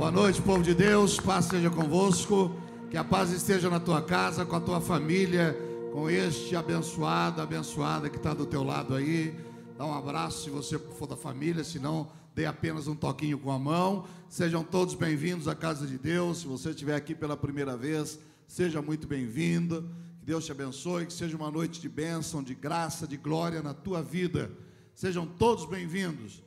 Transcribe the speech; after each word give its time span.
Boa 0.00 0.10
noite, 0.10 0.40
povo 0.40 0.62
de 0.62 0.72
Deus. 0.72 1.20
Paz 1.20 1.44
seja 1.44 1.68
convosco. 1.68 2.56
Que 2.90 2.96
a 2.96 3.04
paz 3.04 3.30
esteja 3.32 3.68
na 3.68 3.78
tua 3.78 4.00
casa, 4.00 4.46
com 4.46 4.56
a 4.56 4.60
tua 4.60 4.80
família, 4.80 5.54
com 5.92 6.08
este 6.08 6.56
abençoado, 6.56 7.42
abençoada 7.42 8.08
que 8.08 8.16
está 8.16 8.32
do 8.32 8.46
teu 8.46 8.64
lado 8.64 8.94
aí. 8.94 9.38
Dá 9.76 9.84
um 9.84 9.92
abraço 9.92 10.44
se 10.44 10.48
você 10.48 10.78
for 10.78 11.06
da 11.06 11.18
família, 11.18 11.62
se 11.62 11.78
não, 11.78 12.10
dê 12.34 12.46
apenas 12.46 12.88
um 12.88 12.94
toquinho 12.94 13.38
com 13.38 13.50
a 13.50 13.58
mão. 13.58 14.06
Sejam 14.26 14.64
todos 14.64 14.94
bem-vindos 14.94 15.46
à 15.46 15.54
casa 15.54 15.86
de 15.86 15.98
Deus. 15.98 16.38
Se 16.38 16.46
você 16.46 16.70
estiver 16.70 16.96
aqui 16.96 17.14
pela 17.14 17.36
primeira 17.36 17.76
vez, 17.76 18.18
seja 18.48 18.80
muito 18.80 19.06
bem-vindo. 19.06 19.86
Que 20.20 20.24
Deus 20.24 20.46
te 20.46 20.52
abençoe, 20.52 21.04
que 21.04 21.12
seja 21.12 21.36
uma 21.36 21.50
noite 21.50 21.78
de 21.78 21.90
bênção, 21.90 22.42
de 22.42 22.54
graça, 22.54 23.06
de 23.06 23.18
glória 23.18 23.62
na 23.62 23.74
tua 23.74 24.02
vida. 24.02 24.50
Sejam 24.94 25.26
todos 25.26 25.66
bem-vindos. 25.66 26.42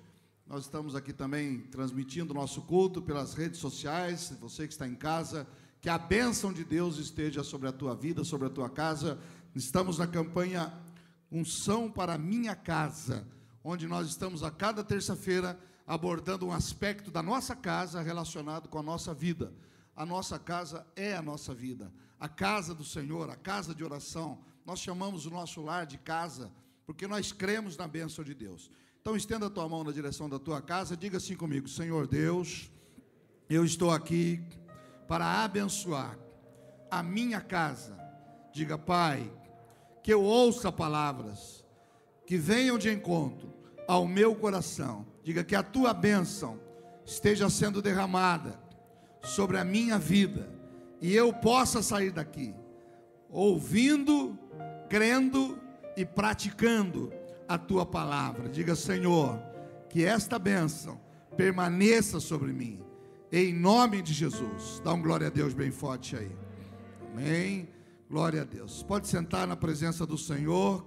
Nós 0.45 0.65
estamos 0.65 0.93
aqui 0.93 1.13
também 1.13 1.61
transmitindo 1.61 2.33
nosso 2.33 2.61
culto 2.63 3.01
pelas 3.01 3.33
redes 3.33 3.59
sociais. 3.59 4.35
Você 4.41 4.67
que 4.67 4.73
está 4.73 4.87
em 4.87 4.95
casa, 4.95 5.47
que 5.81 5.89
a 5.89 5.97
bênção 5.97 6.51
de 6.51 6.63
Deus 6.65 6.97
esteja 6.97 7.43
sobre 7.43 7.69
a 7.69 7.71
tua 7.71 7.95
vida, 7.95 8.23
sobre 8.23 8.47
a 8.47 8.49
tua 8.49 8.69
casa. 8.69 9.17
Estamos 9.55 9.97
na 9.97 10.05
campanha 10.05 10.73
Unção 11.31 11.89
para 11.89 12.17
Minha 12.17 12.55
Casa, 12.55 13.25
onde 13.63 13.87
nós 13.87 14.07
estamos 14.07 14.43
a 14.43 14.51
cada 14.51 14.83
terça-feira 14.83 15.57
abordando 15.87 16.45
um 16.45 16.51
aspecto 16.51 17.09
da 17.09 17.23
nossa 17.23 17.55
casa 17.55 18.01
relacionado 18.01 18.67
com 18.67 18.77
a 18.77 18.83
nossa 18.83 19.13
vida. 19.13 19.53
A 19.95 20.05
nossa 20.05 20.37
casa 20.37 20.85
é 20.95 21.15
a 21.15 21.21
nossa 21.21 21.53
vida, 21.53 21.91
a 22.19 22.27
casa 22.27 22.75
do 22.75 22.83
Senhor, 22.83 23.29
a 23.29 23.35
casa 23.35 23.73
de 23.73 23.83
oração. 23.83 24.43
Nós 24.65 24.79
chamamos 24.79 25.25
o 25.25 25.29
nosso 25.29 25.61
lar 25.61 25.85
de 25.85 25.97
casa, 25.97 26.51
porque 26.85 27.07
nós 27.07 27.31
cremos 27.31 27.77
na 27.77 27.87
bênção 27.87 28.23
de 28.23 28.33
Deus. 28.33 28.69
Então 29.03 29.17
estenda 29.17 29.47
a 29.47 29.49
tua 29.49 29.67
mão 29.67 29.83
na 29.83 29.91
direção 29.91 30.29
da 30.29 30.39
tua 30.39 30.61
casa, 30.61 30.95
diga 30.95 31.17
assim 31.17 31.35
comigo: 31.35 31.67
Senhor 31.67 32.07
Deus, 32.07 32.71
eu 33.49 33.65
estou 33.65 33.91
aqui 33.91 34.41
para 35.09 35.43
abençoar 35.43 36.17
a 36.89 37.03
minha 37.03 37.41
casa. 37.41 37.97
Diga, 38.53 38.77
Pai, 38.77 39.29
que 40.01 40.13
eu 40.13 40.23
ouça 40.23 40.71
palavras 40.71 41.65
que 42.25 42.37
venham 42.37 42.77
de 42.77 42.89
encontro 42.89 43.53
ao 43.89 44.07
meu 44.07 44.33
coração. 44.37 45.05
Diga 45.21 45.43
que 45.43 45.53
a 45.53 45.61
tua 45.61 45.93
bênção 45.93 46.57
esteja 47.05 47.49
sendo 47.49 47.81
derramada 47.81 48.57
sobre 49.21 49.57
a 49.57 49.65
minha 49.65 49.99
vida 49.99 50.49
e 51.01 51.13
eu 51.13 51.33
possa 51.33 51.83
sair 51.83 52.11
daqui 52.11 52.55
ouvindo, 53.29 54.39
crendo 54.87 55.59
e 55.97 56.05
praticando 56.05 57.11
a 57.47 57.57
tua 57.57 57.85
palavra. 57.85 58.49
Diga, 58.49 58.75
Senhor, 58.75 59.39
que 59.89 60.03
esta 60.03 60.39
bênção 60.39 60.99
permaneça 61.35 62.19
sobre 62.19 62.51
mim, 62.51 62.79
em 63.31 63.53
nome 63.53 64.01
de 64.01 64.13
Jesus. 64.13 64.81
Dá 64.83 64.93
um 64.93 65.01
glória 65.01 65.27
a 65.27 65.29
Deus 65.29 65.53
bem 65.53 65.71
forte 65.71 66.15
aí. 66.15 66.31
Amém. 67.11 67.69
Glória 68.09 68.41
a 68.41 68.45
Deus. 68.45 68.83
Pode 68.83 69.07
sentar 69.07 69.47
na 69.47 69.55
presença 69.55 70.05
do 70.05 70.17
Senhor. 70.17 70.85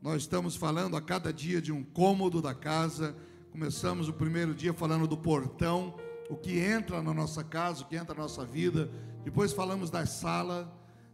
Nós 0.00 0.22
estamos 0.22 0.56
falando 0.56 0.96
a 0.96 1.00
cada 1.00 1.32
dia 1.32 1.62
de 1.62 1.72
um 1.72 1.82
cômodo 1.82 2.42
da 2.42 2.54
casa. 2.54 3.16
Começamos 3.50 4.08
o 4.08 4.12
primeiro 4.12 4.54
dia 4.54 4.72
falando 4.72 5.06
do 5.06 5.16
portão, 5.16 5.94
o 6.28 6.36
que 6.36 6.58
entra 6.58 7.02
na 7.02 7.14
nossa 7.14 7.44
casa, 7.44 7.82
o 7.82 7.86
que 7.86 7.96
entra 7.96 8.14
na 8.14 8.22
nossa 8.22 8.44
vida. 8.44 8.90
Depois 9.24 9.52
falamos 9.52 9.90
da 9.90 10.04
sala. 10.04 10.70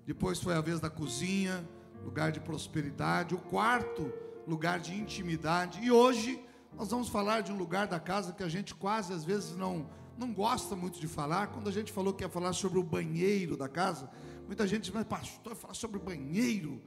Depois 0.06 0.40
foi 0.40 0.54
a 0.54 0.60
vez 0.60 0.80
da 0.80 0.88
cozinha, 0.88 1.68
lugar 2.02 2.32
de 2.32 2.40
prosperidade. 2.40 3.34
O 3.34 3.38
quarto 3.38 4.10
lugar 4.48 4.80
de 4.80 4.94
intimidade. 4.94 5.80
E 5.82 5.90
hoje 5.90 6.42
nós 6.74 6.90
vamos 6.90 7.08
falar 7.08 7.42
de 7.42 7.52
um 7.52 7.56
lugar 7.56 7.86
da 7.86 8.00
casa 8.00 8.32
que 8.32 8.42
a 8.42 8.48
gente 8.48 8.74
quase 8.74 9.12
às 9.12 9.24
vezes 9.24 9.54
não, 9.56 9.88
não 10.16 10.32
gosta 10.32 10.74
muito 10.74 10.98
de 10.98 11.06
falar. 11.06 11.48
Quando 11.48 11.68
a 11.68 11.72
gente 11.72 11.92
falou 11.92 12.12
que 12.14 12.24
ia 12.24 12.28
falar 12.28 12.52
sobre 12.54 12.78
o 12.78 12.82
banheiro 12.82 13.56
da 13.56 13.68
casa, 13.68 14.10
muita 14.46 14.66
gente 14.66 14.84
diz, 14.84 14.92
mas 14.92 15.04
pastor, 15.04 15.54
falar 15.54 15.74
sobre 15.74 15.98
o 15.98 16.00
banheiro, 16.00 16.80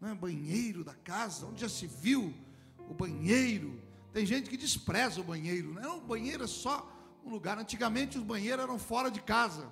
né? 0.00 0.12
banheiro 0.14 0.82
da 0.82 0.94
casa, 0.94 1.46
onde 1.46 1.60
já 1.60 1.68
se 1.68 1.86
viu 1.86 2.34
o 2.90 2.94
banheiro. 2.94 3.80
Tem 4.12 4.26
gente 4.26 4.50
que 4.50 4.56
despreza 4.56 5.20
o 5.20 5.24
banheiro, 5.24 5.72
né? 5.72 5.82
não, 5.82 5.98
o 5.98 6.00
banheiro 6.00 6.42
é 6.42 6.48
só 6.48 6.90
um 7.24 7.30
lugar. 7.30 7.58
Antigamente 7.58 8.18
os 8.18 8.24
banheiros 8.24 8.64
eram 8.64 8.78
fora 8.78 9.10
de 9.10 9.20
casa. 9.20 9.68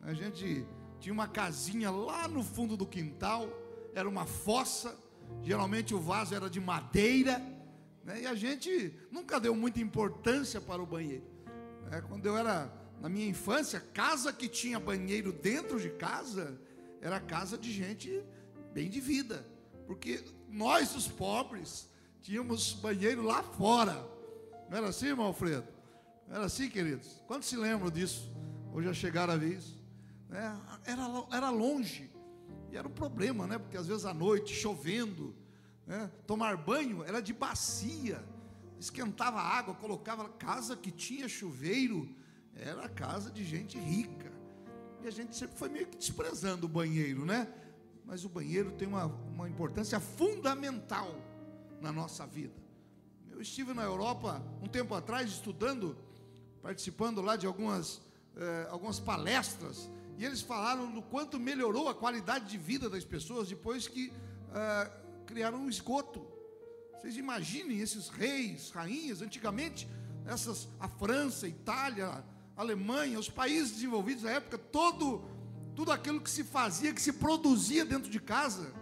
A 0.00 0.12
gente 0.12 0.66
tinha 0.98 1.12
uma 1.12 1.28
casinha 1.28 1.90
lá 1.90 2.26
no 2.26 2.42
fundo 2.42 2.76
do 2.76 2.86
quintal, 2.86 3.48
era 3.94 4.08
uma 4.08 4.26
fossa, 4.26 4.96
Geralmente 5.42 5.94
o 5.94 6.00
vaso 6.00 6.34
era 6.34 6.48
de 6.48 6.60
madeira, 6.60 7.38
né? 8.04 8.22
e 8.22 8.26
a 8.26 8.34
gente 8.34 8.94
nunca 9.10 9.38
deu 9.38 9.54
muita 9.54 9.80
importância 9.80 10.60
para 10.60 10.82
o 10.82 10.86
banheiro. 10.86 11.24
É, 11.90 12.00
quando 12.00 12.26
eu 12.26 12.36
era 12.36 12.72
na 13.00 13.08
minha 13.08 13.26
infância, 13.26 13.80
casa 13.92 14.32
que 14.32 14.48
tinha 14.48 14.80
banheiro 14.80 15.32
dentro 15.32 15.78
de 15.78 15.90
casa 15.90 16.58
era 17.00 17.20
casa 17.20 17.58
de 17.58 17.70
gente 17.70 18.22
bem 18.72 18.88
de 18.88 19.00
vida, 19.00 19.46
porque 19.86 20.24
nós, 20.48 20.96
os 20.96 21.06
pobres, 21.06 21.88
tínhamos 22.22 22.72
banheiro 22.72 23.22
lá 23.22 23.42
fora. 23.42 24.08
Não 24.70 24.78
era 24.78 24.88
assim, 24.88 25.08
irmão 25.08 25.26
Alfredo? 25.26 25.68
Não 26.26 26.36
era 26.36 26.46
assim, 26.46 26.70
queridos? 26.70 27.22
Quantos 27.26 27.48
se 27.48 27.56
lembram 27.56 27.90
disso? 27.90 28.34
Hoje 28.72 28.86
já 28.86 28.94
chegaram 28.94 29.34
a 29.34 29.36
ver 29.36 29.58
isso? 29.58 29.78
É, 30.30 30.90
era, 30.90 31.26
era 31.30 31.50
longe. 31.50 32.10
E 32.74 32.76
era 32.76 32.88
um 32.88 32.90
problema, 32.90 33.46
né? 33.46 33.56
Porque 33.56 33.76
às 33.76 33.86
vezes 33.86 34.04
à 34.04 34.12
noite, 34.12 34.52
chovendo, 34.52 35.32
né? 35.86 36.10
tomar 36.26 36.56
banho 36.56 37.04
era 37.04 37.22
de 37.22 37.32
bacia, 37.32 38.20
esquentava 38.80 39.38
a 39.38 39.46
água, 39.46 39.74
colocava 39.76 40.28
casa 40.28 40.76
que 40.76 40.90
tinha 40.90 41.28
chuveiro, 41.28 42.08
era 42.56 42.88
casa 42.88 43.30
de 43.30 43.44
gente 43.44 43.78
rica. 43.78 44.32
E 45.04 45.06
a 45.06 45.10
gente 45.12 45.36
sempre 45.36 45.56
foi 45.56 45.68
meio 45.68 45.86
que 45.86 45.96
desprezando 45.96 46.66
o 46.66 46.68
banheiro, 46.68 47.24
né? 47.24 47.46
Mas 48.04 48.24
o 48.24 48.28
banheiro 48.28 48.72
tem 48.72 48.88
uma, 48.88 49.06
uma 49.06 49.48
importância 49.48 50.00
fundamental 50.00 51.14
na 51.80 51.92
nossa 51.92 52.26
vida. 52.26 52.60
Eu 53.30 53.40
estive 53.40 53.72
na 53.72 53.84
Europa 53.84 54.42
um 54.60 54.66
tempo 54.66 54.96
atrás 54.96 55.30
estudando, 55.30 55.96
participando 56.60 57.22
lá 57.22 57.36
de 57.36 57.46
algumas, 57.46 58.02
eh, 58.36 58.66
algumas 58.68 58.98
palestras 58.98 59.88
e 60.16 60.24
eles 60.24 60.40
falaram 60.40 60.90
do 60.90 61.02
quanto 61.02 61.38
melhorou 61.38 61.88
a 61.88 61.94
qualidade 61.94 62.46
de 62.46 62.56
vida 62.58 62.88
das 62.88 63.04
pessoas 63.04 63.48
depois 63.48 63.88
que 63.88 64.12
ah, 64.52 64.90
criaram 65.26 65.58
um 65.58 65.68
esgoto. 65.68 66.26
Vocês 66.92 67.16
imaginem 67.16 67.80
esses 67.80 68.08
reis, 68.08 68.70
rainhas, 68.70 69.20
antigamente, 69.20 69.88
essas, 70.24 70.68
a 70.78 70.88
França, 70.88 71.46
a 71.46 71.48
Itália, 71.48 72.24
Alemanha, 72.56 73.18
os 73.18 73.28
países 73.28 73.72
desenvolvidos 73.72 74.22
na 74.22 74.30
época, 74.30 74.56
todo, 74.56 75.24
tudo 75.74 75.90
aquilo 75.90 76.20
que 76.20 76.30
se 76.30 76.44
fazia, 76.44 76.94
que 76.94 77.02
se 77.02 77.12
produzia 77.14 77.84
dentro 77.84 78.10
de 78.10 78.20
casa, 78.20 78.72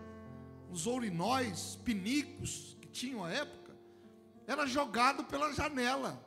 os 0.71 0.87
ourinóis, 0.87 1.79
pinicos 1.85 2.77
que 2.81 2.89
tinham 2.89 3.25
à 3.25 3.31
época, 3.31 3.75
era 4.47 4.67
jogado 4.67 5.25
pela 5.25 5.53
janela 5.53 6.23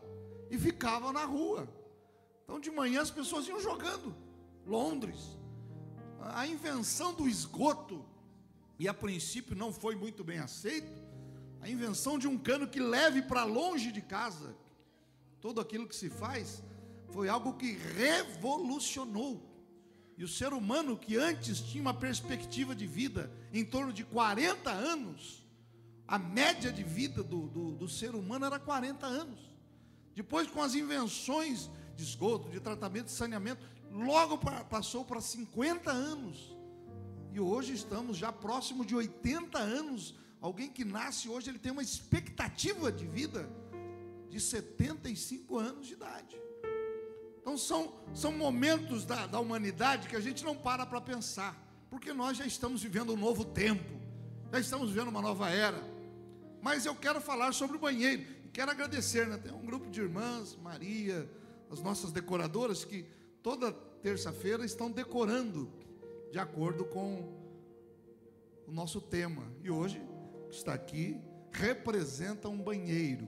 e 0.49 0.57
ficava 0.57 1.13
na 1.13 1.25
rua. 1.25 1.67
Então 2.43 2.59
de 2.59 2.71
manhã 2.71 3.01
as 3.01 3.11
pessoas 3.11 3.47
iam 3.47 3.59
jogando. 3.59 4.24
Londres. 4.65 5.37
A 6.19 6.47
invenção 6.47 7.13
do 7.13 7.27
esgoto, 7.27 8.03
e 8.79 8.87
a 8.87 8.93
princípio 8.93 9.55
não 9.55 9.71
foi 9.71 9.95
muito 9.95 10.23
bem 10.23 10.39
aceito, 10.39 10.91
a 11.61 11.69
invenção 11.69 12.19
de 12.19 12.27
um 12.27 12.37
cano 12.37 12.67
que 12.67 12.79
leve 12.79 13.21
para 13.21 13.43
longe 13.43 13.91
de 13.91 14.01
casa 14.01 14.55
tudo 15.45 15.61
aquilo 15.61 15.87
que 15.87 15.95
se 15.95 16.09
faz, 16.09 16.63
foi 17.09 17.29
algo 17.29 17.53
que 17.53 17.73
revolucionou. 17.73 19.47
E 20.17 20.23
o 20.23 20.27
ser 20.27 20.53
humano 20.53 20.97
que 20.97 21.17
antes 21.17 21.59
tinha 21.59 21.83
uma 21.83 21.93
perspectiva 21.93 22.75
de 22.75 22.87
vida 22.87 23.31
em 23.53 23.63
torno 23.63 23.93
de 23.93 24.03
40 24.03 24.71
anos, 24.71 25.45
a 26.07 26.17
média 26.17 26.71
de 26.71 26.83
vida 26.83 27.21
do, 27.21 27.47
do, 27.47 27.71
do 27.73 27.87
ser 27.87 28.15
humano 28.15 28.45
era 28.45 28.57
40 28.57 29.05
anos. 29.05 29.39
Depois, 30.15 30.47
com 30.47 30.63
as 30.63 30.73
invenções 30.73 31.69
de 31.95 32.03
esgoto, 32.03 32.49
de 32.49 32.59
tratamento, 32.59 33.05
de 33.05 33.11
saneamento, 33.11 33.63
logo 33.95 34.37
passou 34.69 35.05
para 35.05 35.21
50 35.21 35.89
anos. 35.89 36.53
E 37.31 37.39
hoje 37.39 37.73
estamos 37.73 38.17
já 38.17 38.31
próximo 38.31 38.85
de 38.85 38.95
80 38.95 39.57
anos. 39.57 40.15
Alguém 40.41 40.69
que 40.69 40.83
nasce 40.83 41.29
hoje, 41.29 41.49
ele 41.49 41.59
tem 41.59 41.71
uma 41.71 41.81
expectativa 41.81 42.91
de 42.91 43.07
vida 43.07 43.49
de 44.29 44.39
75 44.39 45.57
anos 45.57 45.87
de 45.87 45.93
idade. 45.93 46.35
Então 47.39 47.57
são, 47.57 47.93
são 48.13 48.31
momentos 48.31 49.05
da, 49.05 49.27
da 49.27 49.39
humanidade 49.39 50.09
que 50.09 50.15
a 50.15 50.19
gente 50.19 50.43
não 50.43 50.55
para 50.55 50.85
para 50.85 50.99
pensar, 50.99 51.55
porque 51.89 52.11
nós 52.11 52.37
já 52.37 52.45
estamos 52.45 52.81
vivendo 52.81 53.13
um 53.13 53.17
novo 53.17 53.45
tempo, 53.45 53.83
já 54.51 54.59
estamos 54.59 54.89
vivendo 54.89 55.09
uma 55.09 55.21
nova 55.21 55.49
era. 55.49 55.81
Mas 56.61 56.85
eu 56.85 56.95
quero 56.95 57.21
falar 57.21 57.53
sobre 57.53 57.77
o 57.77 57.79
banheiro, 57.79 58.25
quero 58.51 58.71
agradecer, 58.71 59.27
né? 59.27 59.37
Tem 59.37 59.53
um 59.53 59.65
grupo 59.65 59.89
de 59.89 60.01
irmãs, 60.01 60.57
Maria, 60.61 61.29
as 61.69 61.79
nossas 61.81 62.11
decoradoras, 62.11 62.83
que 62.83 63.05
toda 63.45 63.71
terça-feira 64.01 64.65
estão 64.65 64.89
decorando 64.89 65.71
de 66.31 66.39
acordo 66.39 66.83
com 66.83 67.31
o 68.67 68.71
nosso 68.71 68.99
tema. 68.99 69.43
E 69.61 69.69
hoje 69.69 70.01
está 70.49 70.73
aqui 70.73 71.21
representa 71.51 72.49
um 72.49 72.59
banheiro. 72.59 73.27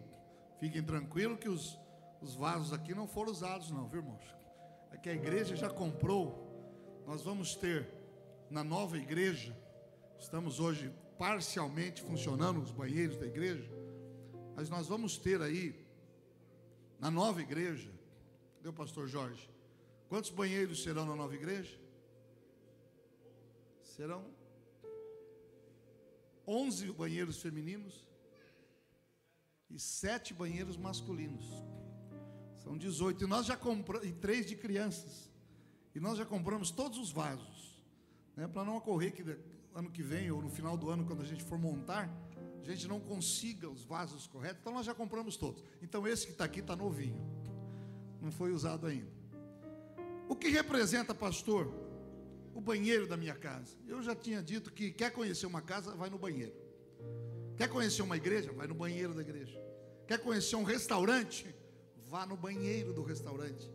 Fiquem 0.59 0.81
tranquilos 0.81 1.37
que 1.37 1.47
os, 1.47 1.77
os 2.19 2.33
vasos 2.33 2.73
aqui 2.73 2.95
não 2.95 3.07
foram 3.07 3.31
usados, 3.31 3.69
não, 3.69 3.87
viu, 3.87 3.99
irmãos? 3.99 4.25
é 4.91 4.97
que 4.97 5.07
a 5.07 5.13
igreja 5.13 5.55
já 5.55 5.69
comprou. 5.69 7.03
Nós 7.05 7.21
vamos 7.21 7.53
ter 7.53 7.87
na 8.49 8.63
nova 8.63 8.97
igreja, 8.97 9.55
estamos 10.17 10.59
hoje 10.59 10.91
parcialmente 11.19 12.01
funcionando 12.01 12.59
os 12.59 12.71
banheiros 12.71 13.17
da 13.17 13.27
igreja, 13.27 13.69
mas 14.55 14.67
nós 14.67 14.87
vamos 14.87 15.15
ter 15.15 15.43
aí 15.43 15.85
na 16.99 17.11
nova 17.11 17.39
igreja, 17.39 17.91
cadê 18.55 18.75
pastor 18.75 19.07
Jorge? 19.07 19.56
Quantos 20.07 20.29
banheiros 20.29 20.83
serão 20.83 21.05
na 21.05 21.15
nova 21.15 21.35
igreja? 21.35 21.77
Serão 23.83 24.25
11 26.47 26.91
banheiros 26.93 27.41
femininos 27.41 28.07
e 29.69 29.77
sete 29.77 30.33
banheiros 30.33 30.77
masculinos. 30.77 31.45
São 32.63 32.77
18. 32.77 33.23
E 33.23 33.27
nós 33.27 33.45
já 33.45 33.57
compramos, 33.57 34.07
e 34.07 34.13
três 34.13 34.45
de 34.45 34.55
crianças. 34.55 35.29
E 35.93 35.99
nós 35.99 36.17
já 36.17 36.25
compramos 36.25 36.71
todos 36.71 36.97
os 36.97 37.11
vasos. 37.11 37.83
Né, 38.35 38.47
Para 38.47 38.63
não 38.63 38.77
ocorrer 38.77 39.13
que 39.13 39.23
ano 39.75 39.91
que 39.91 40.01
vem, 40.01 40.31
ou 40.31 40.41
no 40.41 40.49
final 40.49 40.77
do 40.77 40.89
ano, 40.89 41.05
quando 41.05 41.21
a 41.21 41.25
gente 41.25 41.43
for 41.43 41.59
montar, 41.59 42.09
a 42.61 42.63
gente 42.63 42.87
não 42.87 42.99
consiga 42.99 43.69
os 43.69 43.83
vasos 43.83 44.25
corretos. 44.25 44.59
Então 44.61 44.73
nós 44.73 44.85
já 44.85 44.95
compramos 44.95 45.35
todos. 45.35 45.63
Então 45.81 46.07
esse 46.07 46.25
que 46.25 46.31
está 46.31 46.45
aqui 46.45 46.61
está 46.61 46.75
novinho. 46.75 47.19
Não 48.21 48.31
foi 48.31 48.53
usado 48.53 48.87
ainda. 48.87 49.16
O 50.27 50.35
que 50.35 50.49
representa, 50.49 51.13
pastor? 51.13 51.71
O 52.53 52.59
banheiro 52.59 53.07
da 53.07 53.15
minha 53.15 53.35
casa. 53.35 53.75
Eu 53.87 54.01
já 54.01 54.15
tinha 54.15 54.41
dito 54.41 54.71
que 54.71 54.91
quer 54.91 55.11
conhecer 55.11 55.45
uma 55.45 55.61
casa, 55.61 55.91
vai 55.91 56.09
no 56.09 56.17
banheiro. 56.17 56.53
Quer 57.55 57.69
conhecer 57.69 58.01
uma 58.01 58.17
igreja? 58.17 58.51
Vai 58.51 58.67
no 58.67 58.75
banheiro 58.75 59.13
da 59.13 59.21
igreja. 59.21 59.59
Quer 60.07 60.19
conhecer 60.19 60.55
um 60.55 60.63
restaurante? 60.63 61.55
Vá 62.07 62.25
no 62.25 62.37
banheiro 62.37 62.93
do 62.93 63.03
restaurante. 63.03 63.71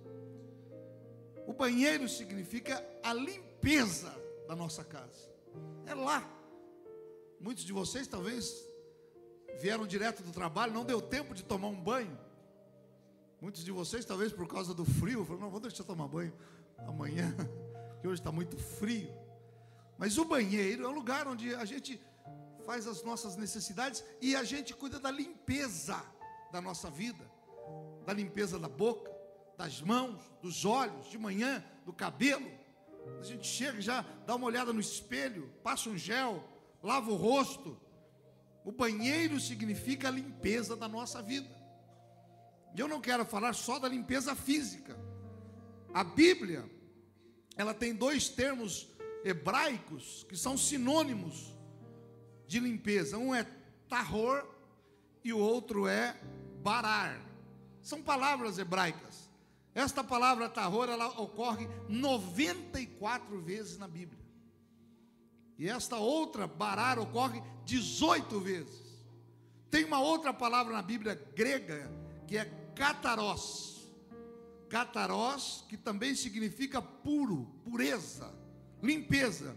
O 1.47 1.53
banheiro 1.53 2.09
significa 2.09 2.85
a 3.03 3.13
limpeza 3.13 4.15
da 4.47 4.55
nossa 4.55 4.85
casa. 4.85 5.31
É 5.87 5.95
lá. 5.95 6.29
Muitos 7.41 7.65
de 7.65 7.73
vocês 7.73 8.07
talvez 8.07 8.65
vieram 9.61 9.87
direto 9.87 10.23
do 10.23 10.31
trabalho, 10.31 10.73
não 10.73 10.85
deu 10.85 11.01
tempo 11.01 11.35
de 11.35 11.43
tomar 11.43 11.69
um 11.69 11.81
banho. 11.81 12.17
Muitos 13.43 13.65
de 13.65 13.73
vocês, 13.73 14.05
talvez 14.05 14.33
por 14.33 14.47
causa 14.47 14.73
do 14.73 14.85
frio, 14.85 15.25
falaram: 15.25 15.47
não, 15.47 15.51
vou 15.51 15.59
deixar 15.59 15.83
tomar 15.83 16.07
banho 16.07 16.33
amanhã, 16.87 17.35
que 18.01 18.07
hoje 18.07 18.21
está 18.21 18.31
muito 18.31 18.57
frio. 18.57 19.13
Mas 19.99 20.17
o 20.17 20.25
banheiro 20.25 20.85
é 20.85 20.89
um 20.89 20.93
lugar 20.93 21.27
onde 21.27 21.53
a 21.53 21.65
gente 21.65 22.01
faz 22.65 22.87
as 22.87 23.03
nossas 23.03 23.35
necessidades 23.35 24.05
e 24.21 24.37
a 24.37 24.45
gente 24.45 24.73
cuida 24.73 25.01
da 25.01 25.11
limpeza 25.11 26.01
da 26.53 26.61
nossa 26.61 26.89
vida, 26.89 27.29
da 28.07 28.13
limpeza 28.13 28.61
da 28.61 28.69
boca, 28.69 29.11
das 29.59 29.83
mãos, 29.83 30.23
dos 30.41 30.65
olhos, 30.65 31.11
de 31.11 31.19
manhã, 31.19 31.65
do 31.85 31.93
cabelo. 31.93 32.49
A 33.19 33.25
gente 33.25 33.49
chega 33.49 33.81
já 33.81 34.03
dá 34.25 34.37
uma 34.37 34.47
olhada 34.47 34.73
no 34.73 34.81
espelho, 34.81 35.53
passa 35.65 35.91
um 35.91 35.99
gel, 35.99 36.45
lava 36.81 37.11
o 37.11 37.17
rosto. 37.17 37.77
O 38.65 38.71
banheiro 38.71 39.41
significa 39.41 40.07
a 40.07 40.13
limpeza 40.13 40.77
da 40.77 40.87
nossa 40.87 41.21
vida. 41.21 41.62
E 42.75 42.81
eu 42.81 42.89
não 42.89 43.01
quero 43.01 43.25
falar 43.25 43.53
só 43.55 43.79
da 43.79 43.89
limpeza 43.89 44.35
física. 44.35 44.99
A 45.93 46.03
Bíblia, 46.03 46.65
ela 47.57 47.75
tem 47.75 47.95
dois 47.95 48.29
termos 48.29 48.89
hebraicos 49.25 50.25
que 50.29 50.37
são 50.37 50.57
sinônimos 50.57 51.53
de 52.47 52.59
limpeza. 52.59 53.19
Um 53.19 53.35
é 53.35 53.47
tahor 53.89 54.49
e 55.23 55.33
o 55.33 55.39
outro 55.39 55.87
é 55.87 56.19
barar. 56.63 57.21
São 57.83 58.03
palavras 58.03 58.59
hebraicas. 58.59 59.31
Esta 59.75 60.05
palavra 60.05 60.49
tahor, 60.49 60.89
ela 60.89 61.09
ocorre 61.21 61.69
94 61.89 63.41
vezes 63.41 63.79
na 63.79 63.89
Bíblia. 63.89 64.23
E 65.59 65.69
esta 65.69 65.97
outra, 65.97 66.47
barar, 66.47 66.99
ocorre 66.99 67.43
18 67.65 68.41
vezes. 68.41 68.83
Tem 69.71 69.85
uma 69.85 70.01
outra 70.01 70.33
palavra 70.33 70.73
na 70.73 70.83
Bíblia 70.83 71.15
grega 71.35 71.91
que 72.27 72.37
é 72.37 72.45
kataros. 72.75 73.91
Kataros, 74.69 75.65
que 75.69 75.77
também 75.77 76.15
significa 76.15 76.81
puro, 76.81 77.47
pureza, 77.65 78.33
limpeza 78.83 79.55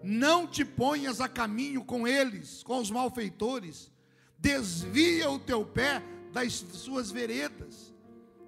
não 0.00 0.46
te 0.46 0.64
ponhas 0.64 1.20
a 1.20 1.28
caminho 1.28 1.84
com 1.84 2.06
eles, 2.06 2.62
com 2.62 2.78
os 2.78 2.88
malfeitores, 2.88 3.90
desvia 4.38 5.28
o 5.28 5.40
teu 5.40 5.66
pé 5.66 6.00
das 6.32 6.52
suas 6.52 7.10
veredas, 7.10 7.91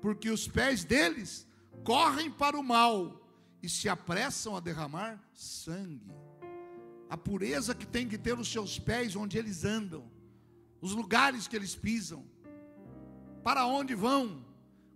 porque 0.04 0.28
os 0.28 0.46
pés 0.46 0.84
deles 0.84 1.48
correm 1.82 2.30
para 2.30 2.58
o 2.58 2.62
mal 2.62 3.26
e 3.62 3.70
se 3.70 3.88
apressam 3.88 4.54
a 4.54 4.60
derramar 4.60 5.18
sangue 5.32 6.12
a 7.08 7.16
pureza 7.16 7.74
que 7.74 7.86
tem 7.86 8.06
que 8.06 8.18
ter 8.18 8.38
os 8.38 8.48
seus 8.48 8.78
pés 8.78 9.16
onde 9.16 9.38
eles 9.38 9.64
andam, 9.64 10.04
os 10.78 10.92
lugares 10.92 11.48
que 11.48 11.56
eles 11.56 11.74
pisam, 11.74 12.22
para 13.42 13.64
onde 13.64 13.94
vão. 13.94 14.44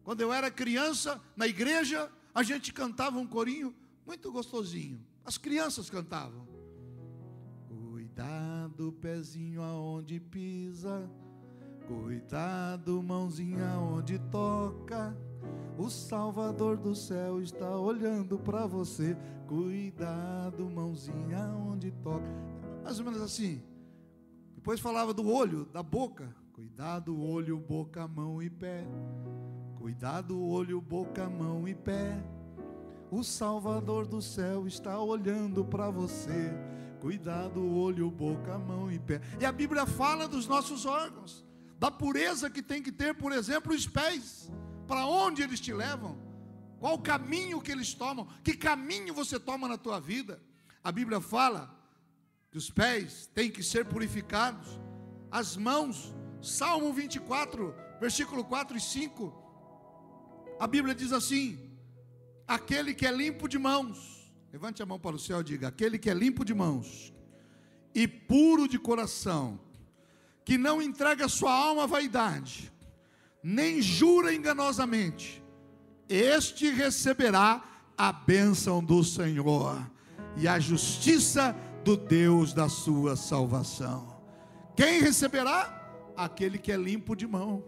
Quando 0.04 0.20
eu 0.20 0.30
era 0.30 0.50
criança, 0.50 1.18
na 1.34 1.46
igreja, 1.46 2.12
a 2.34 2.42
gente 2.42 2.70
cantava 2.70 3.18
um 3.18 3.26
corinho 3.26 3.74
muito 4.04 4.30
gostosinho. 4.30 5.02
As 5.24 5.38
crianças 5.38 5.88
cantavam. 5.88 6.46
Cuidado, 7.66 8.92
pezinho 9.00 9.62
aonde 9.62 10.20
pisa. 10.20 11.10
Cuidado, 11.88 13.02
mãozinha 13.02 13.78
onde 13.78 14.18
toca. 14.18 15.16
O 15.78 15.88
Salvador 15.88 16.76
do 16.76 16.94
céu 16.94 17.40
está 17.40 17.78
olhando 17.78 18.38
para 18.38 18.66
você. 18.66 19.16
Cuidado, 19.46 20.68
mãozinha 20.68 21.40
onde 21.66 21.90
toca. 21.90 22.28
Mais 22.84 22.98
ou 22.98 23.06
menos 23.06 23.22
assim. 23.22 23.62
Depois 24.54 24.80
falava 24.80 25.14
do 25.14 25.26
olho, 25.32 25.64
da 25.64 25.82
boca. 25.82 26.36
Cuidado, 26.52 27.18
olho, 27.18 27.58
boca, 27.58 28.06
mão 28.06 28.42
e 28.42 28.50
pé. 28.50 28.86
Cuidado, 29.76 30.38
olho, 30.44 30.82
boca, 30.82 31.26
mão 31.30 31.66
e 31.66 31.74
pé. 31.74 32.22
O 33.10 33.24
Salvador 33.24 34.06
do 34.06 34.20
céu 34.20 34.66
está 34.66 35.00
olhando 35.00 35.64
para 35.64 35.88
você. 35.88 36.52
Cuidado, 37.00 37.64
olho, 37.64 38.10
boca, 38.10 38.58
mão 38.58 38.92
e 38.92 38.98
pé. 38.98 39.22
E 39.40 39.46
a 39.46 39.52
Bíblia 39.52 39.86
fala 39.86 40.28
dos 40.28 40.46
nossos 40.46 40.84
órgãos, 40.84 41.47
da 41.78 41.90
pureza 41.90 42.50
que 42.50 42.62
tem 42.62 42.82
que 42.82 42.90
ter, 42.90 43.14
por 43.14 43.32
exemplo, 43.32 43.74
os 43.74 43.86
pés. 43.86 44.50
Para 44.86 45.06
onde 45.06 45.42
eles 45.42 45.60
te 45.60 45.72
levam? 45.72 46.18
Qual 46.80 46.94
o 46.94 47.02
caminho 47.02 47.60
que 47.60 47.70
eles 47.70 47.94
tomam? 47.94 48.26
Que 48.42 48.54
caminho 48.54 49.14
você 49.14 49.38
toma 49.38 49.68
na 49.68 49.76
tua 49.76 50.00
vida? 50.00 50.42
A 50.82 50.90
Bíblia 50.90 51.20
fala 51.20 51.74
que 52.50 52.58
os 52.58 52.70
pés 52.70 53.28
têm 53.34 53.50
que 53.50 53.62
ser 53.62 53.84
purificados, 53.84 54.80
as 55.30 55.56
mãos, 55.56 56.14
Salmo 56.40 56.92
24, 56.92 57.74
versículo 58.00 58.44
4 58.44 58.76
e 58.76 58.80
5. 58.80 59.32
A 60.58 60.66
Bíblia 60.66 60.94
diz 60.94 61.12
assim: 61.12 61.58
aquele 62.46 62.94
que 62.94 63.06
é 63.06 63.12
limpo 63.12 63.48
de 63.48 63.58
mãos, 63.58 64.32
levante 64.52 64.82
a 64.82 64.86
mão 64.86 64.98
para 64.98 65.16
o 65.16 65.18
céu 65.18 65.40
e 65.40 65.44
diga: 65.44 65.68
aquele 65.68 65.98
que 65.98 66.08
é 66.08 66.14
limpo 66.14 66.44
de 66.44 66.54
mãos 66.54 67.12
e 67.94 68.06
puro 68.08 68.68
de 68.68 68.78
coração, 68.78 69.60
que 70.48 70.56
não 70.56 70.80
entrega 70.80 71.28
sua 71.28 71.52
alma 71.52 71.84
à 71.84 71.86
vaidade, 71.86 72.72
nem 73.42 73.82
jura 73.82 74.34
enganosamente, 74.34 75.44
este 76.08 76.70
receberá 76.70 77.62
a 77.98 78.10
bênção 78.10 78.82
do 78.82 79.04
Senhor 79.04 79.78
e 80.38 80.48
a 80.48 80.58
justiça 80.58 81.54
do 81.84 81.98
Deus 81.98 82.54
da 82.54 82.66
sua 82.66 83.14
salvação. 83.14 84.22
Quem 84.74 85.02
receberá? 85.02 86.14
Aquele 86.16 86.56
que 86.56 86.72
é 86.72 86.78
limpo 86.78 87.14
de 87.14 87.26
mão. 87.26 87.62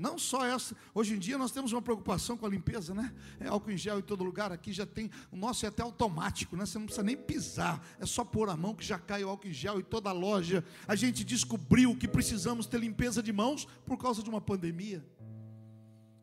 Não 0.00 0.18
só 0.18 0.46
essa, 0.46 0.74
hoje 0.94 1.14
em 1.14 1.18
dia 1.18 1.36
nós 1.36 1.52
temos 1.52 1.72
uma 1.72 1.82
preocupação 1.82 2.34
com 2.34 2.46
a 2.46 2.48
limpeza, 2.48 2.94
né? 2.94 3.14
É 3.38 3.48
álcool 3.48 3.70
em 3.70 3.76
gel 3.76 3.98
em 3.98 4.02
todo 4.02 4.24
lugar, 4.24 4.50
aqui 4.50 4.72
já 4.72 4.86
tem, 4.86 5.10
o 5.30 5.36
nosso 5.36 5.66
é 5.66 5.68
até 5.68 5.82
automático, 5.82 6.56
né? 6.56 6.64
Você 6.64 6.78
não 6.78 6.86
precisa 6.86 7.04
nem 7.04 7.14
pisar, 7.14 7.86
é 7.98 8.06
só 8.06 8.24
pôr 8.24 8.48
a 8.48 8.56
mão 8.56 8.74
que 8.74 8.82
já 8.82 8.98
cai 8.98 9.22
o 9.22 9.28
álcool 9.28 9.48
em 9.48 9.52
gel 9.52 9.78
em 9.78 9.82
toda 9.82 10.08
a 10.08 10.12
loja. 10.12 10.64
A 10.88 10.96
gente 10.96 11.22
descobriu 11.22 11.94
que 11.94 12.08
precisamos 12.08 12.64
ter 12.66 12.80
limpeza 12.80 13.22
de 13.22 13.30
mãos 13.30 13.68
por 13.84 13.98
causa 13.98 14.22
de 14.22 14.30
uma 14.30 14.40
pandemia. 14.40 15.04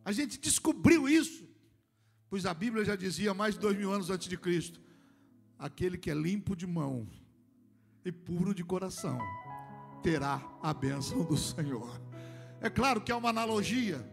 A 0.03 0.11
gente 0.11 0.39
descobriu 0.39 1.07
isso, 1.07 1.47
pois 2.31 2.47
a 2.47 2.55
Bíblia 2.55 2.83
já 2.83 2.95
dizia 2.95 3.31
mais 3.31 3.53
de 3.53 3.61
dois 3.61 3.77
mil 3.77 3.93
anos 3.93 4.09
antes 4.09 4.27
de 4.27 4.37
Cristo: 4.37 4.81
aquele 5.59 5.99
que 5.99 6.09
é 6.09 6.15
limpo 6.15 6.55
de 6.55 6.65
mão 6.65 7.07
e 8.03 8.11
puro 8.11 8.55
de 8.55 8.63
coração 8.63 9.19
terá 10.01 10.41
a 10.63 10.73
bênção 10.73 11.23
do 11.23 11.37
Senhor. 11.37 12.06
É 12.61 12.69
claro 12.69 13.01
que 13.01 13.11
é 13.11 13.15
uma 13.15 13.29
analogia. 13.29 14.05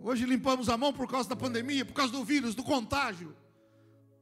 Hoje 0.00 0.24
limpamos 0.24 0.68
a 0.68 0.76
mão 0.76 0.92
por 0.92 1.08
causa 1.08 1.28
da 1.28 1.36
pandemia, 1.36 1.84
por 1.84 1.92
causa 1.92 2.12
do 2.12 2.24
vírus, 2.24 2.54
do 2.54 2.62
contágio. 2.62 3.34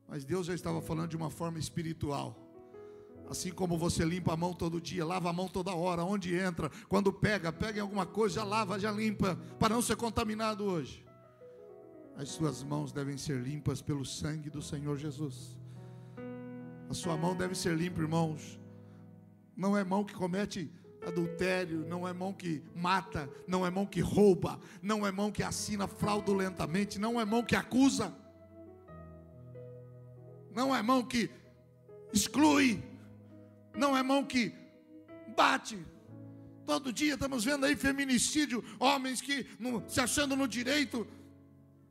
Mas 0.08 0.24
Deus 0.24 0.46
já 0.46 0.54
estava 0.54 0.80
falando 0.80 1.10
de 1.10 1.16
uma 1.16 1.30
forma 1.30 1.58
espiritual. 1.58 2.42
Assim 3.28 3.50
como 3.50 3.76
você 3.76 4.04
limpa 4.04 4.34
a 4.34 4.36
mão 4.36 4.54
todo 4.54 4.80
dia, 4.80 5.04
lava 5.04 5.28
a 5.28 5.32
mão 5.32 5.48
toda 5.48 5.74
hora, 5.74 6.04
onde 6.04 6.34
entra, 6.34 6.70
quando 6.88 7.12
pega, 7.12 7.52
pega 7.52 7.78
em 7.78 7.82
alguma 7.82 8.06
coisa, 8.06 8.36
já 8.36 8.44
lava, 8.44 8.78
já 8.78 8.92
limpa, 8.92 9.36
para 9.58 9.74
não 9.74 9.82
ser 9.82 9.96
contaminado 9.96 10.64
hoje. 10.64 11.04
As 12.16 12.28
suas 12.30 12.62
mãos 12.62 12.92
devem 12.92 13.18
ser 13.18 13.40
limpas 13.42 13.82
pelo 13.82 14.04
sangue 14.04 14.48
do 14.48 14.62
Senhor 14.62 14.96
Jesus. 14.96 15.58
A 16.88 16.94
sua 16.94 17.16
mão 17.16 17.34
deve 17.36 17.54
ser 17.54 17.76
limpa, 17.76 18.00
irmãos. 18.00 18.60
Não 19.56 19.76
é 19.76 19.82
mão 19.82 20.04
que 20.04 20.14
comete 20.14 20.70
adultério, 21.06 21.86
não 21.86 22.06
é 22.06 22.12
mão 22.12 22.32
que 22.32 22.62
mata, 22.74 23.30
não 23.46 23.64
é 23.64 23.70
mão 23.70 23.86
que 23.86 24.00
rouba, 24.00 24.60
não 24.82 25.06
é 25.06 25.12
mão 25.12 25.30
que 25.30 25.42
assina 25.42 25.86
fraudulentamente, 25.86 26.98
não 26.98 27.20
é 27.20 27.24
mão 27.24 27.44
que 27.44 27.54
acusa, 27.54 28.12
não 30.52 30.74
é 30.74 30.82
mão 30.82 31.04
que 31.04 31.30
exclui, 32.12 32.82
não 33.74 33.96
é 33.96 34.02
mão 34.02 34.24
que 34.24 34.52
bate. 35.36 35.78
Todo 36.64 36.92
dia 36.92 37.14
estamos 37.14 37.44
vendo 37.44 37.64
aí 37.64 37.76
feminicídio, 37.76 38.64
homens 38.80 39.20
que 39.20 39.46
no, 39.60 39.88
se 39.88 40.00
achando 40.00 40.34
no 40.34 40.48
direito, 40.48 41.06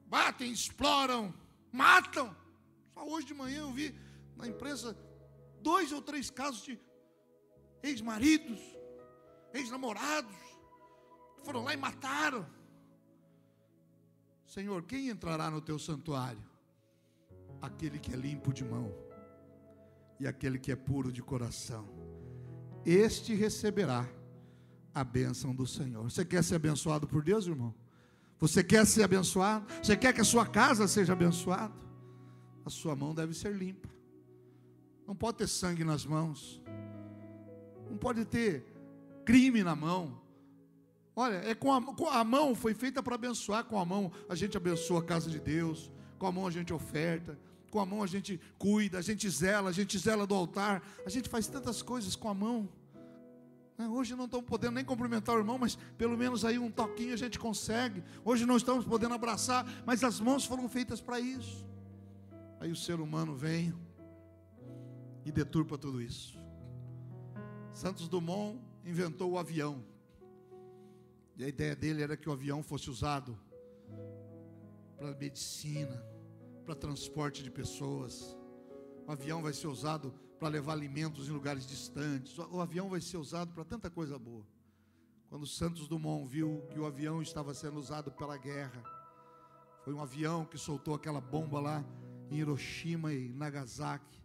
batem, 0.08 0.52
exploram, 0.52 1.34
matam. 1.72 2.36
Só 2.94 3.08
hoje 3.08 3.28
de 3.28 3.34
manhã 3.34 3.62
eu 3.62 3.72
vi 3.72 3.96
na 4.36 4.46
imprensa 4.46 4.98
dois 5.62 5.94
ou 5.94 6.02
três 6.02 6.30
casos 6.30 6.64
de 6.64 6.78
ex-maridos 7.82 8.75
ex-namorados, 9.56 10.36
foram 11.44 11.64
lá 11.64 11.74
e 11.74 11.78
mataram. 11.78 12.46
Senhor, 14.46 14.84
quem 14.84 15.10
entrará 15.10 15.50
no 15.50 15.62
teu 15.62 15.78
santuário? 15.78 16.44
Aquele 17.62 18.00
que 18.00 18.14
é 18.14 18.16
limpo 18.16 18.54
de 18.54 18.64
mão 18.64 18.94
e 20.20 20.28
aquele 20.28 20.60
que 20.60 20.72
é 20.72 20.76
puro 20.76 21.12
de 21.12 21.22
coração. 21.22 21.88
Este 22.86 23.34
receberá 23.34 24.08
a 24.94 25.04
bênção 25.04 25.54
do 25.54 25.66
Senhor. 25.66 26.04
Você 26.04 26.24
quer 26.24 26.44
ser 26.44 26.56
abençoado 26.56 27.08
por 27.08 27.24
Deus, 27.24 27.48
irmão? 27.48 27.74
Você 28.40 28.64
quer 28.64 28.86
ser 28.86 29.04
abençoado? 29.04 29.66
Você 29.82 29.98
quer 29.98 30.14
que 30.14 30.22
a 30.22 30.26
sua 30.26 30.46
casa 30.46 30.88
seja 30.88 31.14
abençoada? 31.14 31.74
A 32.66 32.70
sua 32.70 32.96
mão 32.96 33.14
deve 33.14 33.34
ser 33.34 33.54
limpa. 33.54 33.90
Não 35.08 35.16
pode 35.16 35.38
ter 35.38 35.48
sangue 35.48 35.84
nas 35.84 36.06
mãos. 36.06 36.62
Não 37.90 37.98
pode 37.98 38.26
ter 38.26 38.66
crime 39.26 39.64
na 39.64 39.76
mão. 39.76 40.22
Olha, 41.16 41.36
é 41.38 41.56
com 41.56 41.74
a, 41.74 41.82
com 41.82 42.10
a 42.10 42.24
mão, 42.24 42.54
foi 42.54 42.74
feita 42.74 43.02
para 43.02 43.16
abençoar. 43.16 43.64
Com 43.66 43.80
a 43.80 43.86
mão 43.86 44.12
a 44.30 44.36
gente 44.36 44.56
abençoa 44.56 45.00
a 45.00 45.04
casa 45.04 45.30
de 45.30 45.40
Deus, 45.40 45.92
com 46.20 46.28
a 46.28 46.32
mão 46.32 46.46
a 46.46 46.52
gente 46.52 46.74
oferta, 46.74 47.38
com 47.72 47.80
a 47.80 47.86
mão 47.86 48.04
a 48.04 48.08
gente 48.08 48.40
cuida, 48.58 49.00
a 49.00 49.02
gente 49.02 49.30
zela, 49.30 49.70
a 49.70 49.74
gente 49.74 49.98
zela 49.98 50.28
do 50.28 50.36
altar, 50.36 50.84
a 51.06 51.10
gente 51.10 51.28
faz 51.28 51.48
tantas 51.48 51.82
coisas 51.82 52.16
com 52.16 52.30
a 52.30 52.34
mão. 52.34 52.70
Né, 53.78 53.88
hoje 53.88 54.16
não 54.16 54.26
estamos 54.26 54.46
podendo 54.46 54.76
nem 54.76 54.86
cumprimentar 54.86 55.36
o 55.36 55.40
irmão, 55.40 55.58
mas 55.58 55.78
pelo 55.98 56.18
menos 56.18 56.46
aí 56.46 56.58
um 56.58 56.72
toquinho 56.72 57.14
a 57.14 57.18
gente 57.18 57.40
consegue. 57.40 58.04
Hoje 58.24 58.46
não 58.46 58.58
estamos 58.58 58.86
podendo 58.86 59.16
abraçar, 59.16 59.66
mas 59.86 60.04
as 60.04 60.20
mãos 60.20 60.46
foram 60.46 60.70
feitas 60.70 61.02
para 61.02 61.20
isso. 61.20 61.66
Aí 62.60 62.72
o 62.72 62.76
ser 62.76 63.00
humano 63.00 63.36
vem 63.36 63.74
e 65.26 65.32
deturpa 65.32 65.78
tudo 65.78 66.02
isso. 66.02 66.40
Santos 67.74 68.08
Dumont 68.08 68.65
inventou 68.86 69.32
o 69.32 69.40
avião. 69.40 69.84
E 71.36 71.44
a 71.44 71.48
ideia 71.48 71.76
dele 71.76 72.02
era 72.02 72.16
que 72.16 72.30
o 72.30 72.32
avião 72.32 72.64
fosse 72.64 72.90
usado 72.90 73.38
para 74.98 75.14
medicina, 75.16 76.02
para 76.64 76.76
transporte 76.76 77.44
de 77.44 77.52
pessoas. 77.52 78.38
O 79.06 79.12
avião 79.12 79.42
vai 79.42 79.54
ser 79.54 79.68
usado 79.68 80.14
para 80.40 80.48
levar 80.48 80.74
alimentos 80.74 81.28
em 81.28 81.32
lugares 81.32 81.66
distantes. 81.66 82.38
O 82.38 82.62
avião 82.62 82.90
vai 82.90 83.02
ser 83.02 83.18
usado 83.18 83.54
para 83.54 83.66
tanta 83.66 83.90
coisa 83.90 84.18
boa. 84.18 84.46
Quando 85.28 85.46
Santos 85.46 85.88
Dumont 85.88 86.28
viu 86.28 86.64
que 86.70 86.80
o 86.80 86.86
avião 86.86 87.22
estava 87.22 87.54
sendo 87.54 87.80
usado 87.80 88.12
pela 88.12 88.38
guerra, 88.38 88.84
foi 89.84 89.94
um 89.94 90.02
avião 90.02 90.46
que 90.46 90.58
soltou 90.58 90.94
aquela 90.94 91.20
bomba 91.20 91.60
lá 91.60 91.86
em 92.30 92.38
Hiroshima 92.38 93.14
e 93.14 93.30
Nagasaki, 93.30 94.24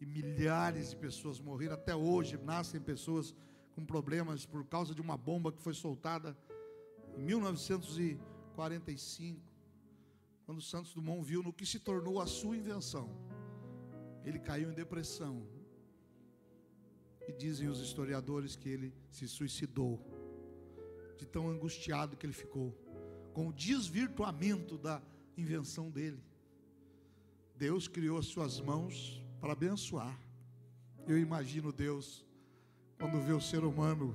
e 0.00 0.06
milhares 0.06 0.90
de 0.90 0.96
pessoas 0.96 1.38
morreram. 1.38 1.74
Até 1.74 1.94
hoje 1.94 2.38
nascem 2.38 2.80
pessoas 2.80 3.34
com 3.80 3.86
problemas 3.86 4.44
por 4.44 4.66
causa 4.66 4.94
de 4.94 5.00
uma 5.00 5.16
bomba 5.16 5.50
que 5.50 5.62
foi 5.62 5.72
soltada 5.72 6.36
em 7.16 7.22
1945, 7.22 9.40
quando 10.44 10.60
Santos 10.60 10.92
Dumont 10.92 11.24
viu 11.24 11.42
no 11.42 11.50
que 11.52 11.64
se 11.64 11.78
tornou 11.78 12.20
a 12.20 12.26
sua 12.26 12.54
invenção. 12.56 13.08
Ele 14.22 14.38
caiu 14.38 14.70
em 14.70 14.74
depressão. 14.74 15.46
E 17.26 17.32
dizem 17.32 17.68
os 17.68 17.80
historiadores 17.80 18.54
que 18.54 18.68
ele 18.68 18.92
se 19.08 19.26
suicidou, 19.26 19.98
de 21.16 21.24
tão 21.24 21.48
angustiado 21.48 22.18
que 22.18 22.26
ele 22.26 22.34
ficou, 22.34 22.76
com 23.32 23.48
o 23.48 23.52
desvirtuamento 23.52 24.76
da 24.76 25.00
invenção 25.38 25.90
dele. 25.90 26.22
Deus 27.56 27.88
criou 27.88 28.18
as 28.18 28.26
suas 28.26 28.60
mãos 28.60 29.24
para 29.40 29.52
abençoar. 29.52 30.20
Eu 31.06 31.18
imagino 31.18 31.72
Deus 31.72 32.26
quando 33.00 33.18
vê 33.18 33.32
o 33.32 33.40
ser 33.40 33.64
humano 33.64 34.14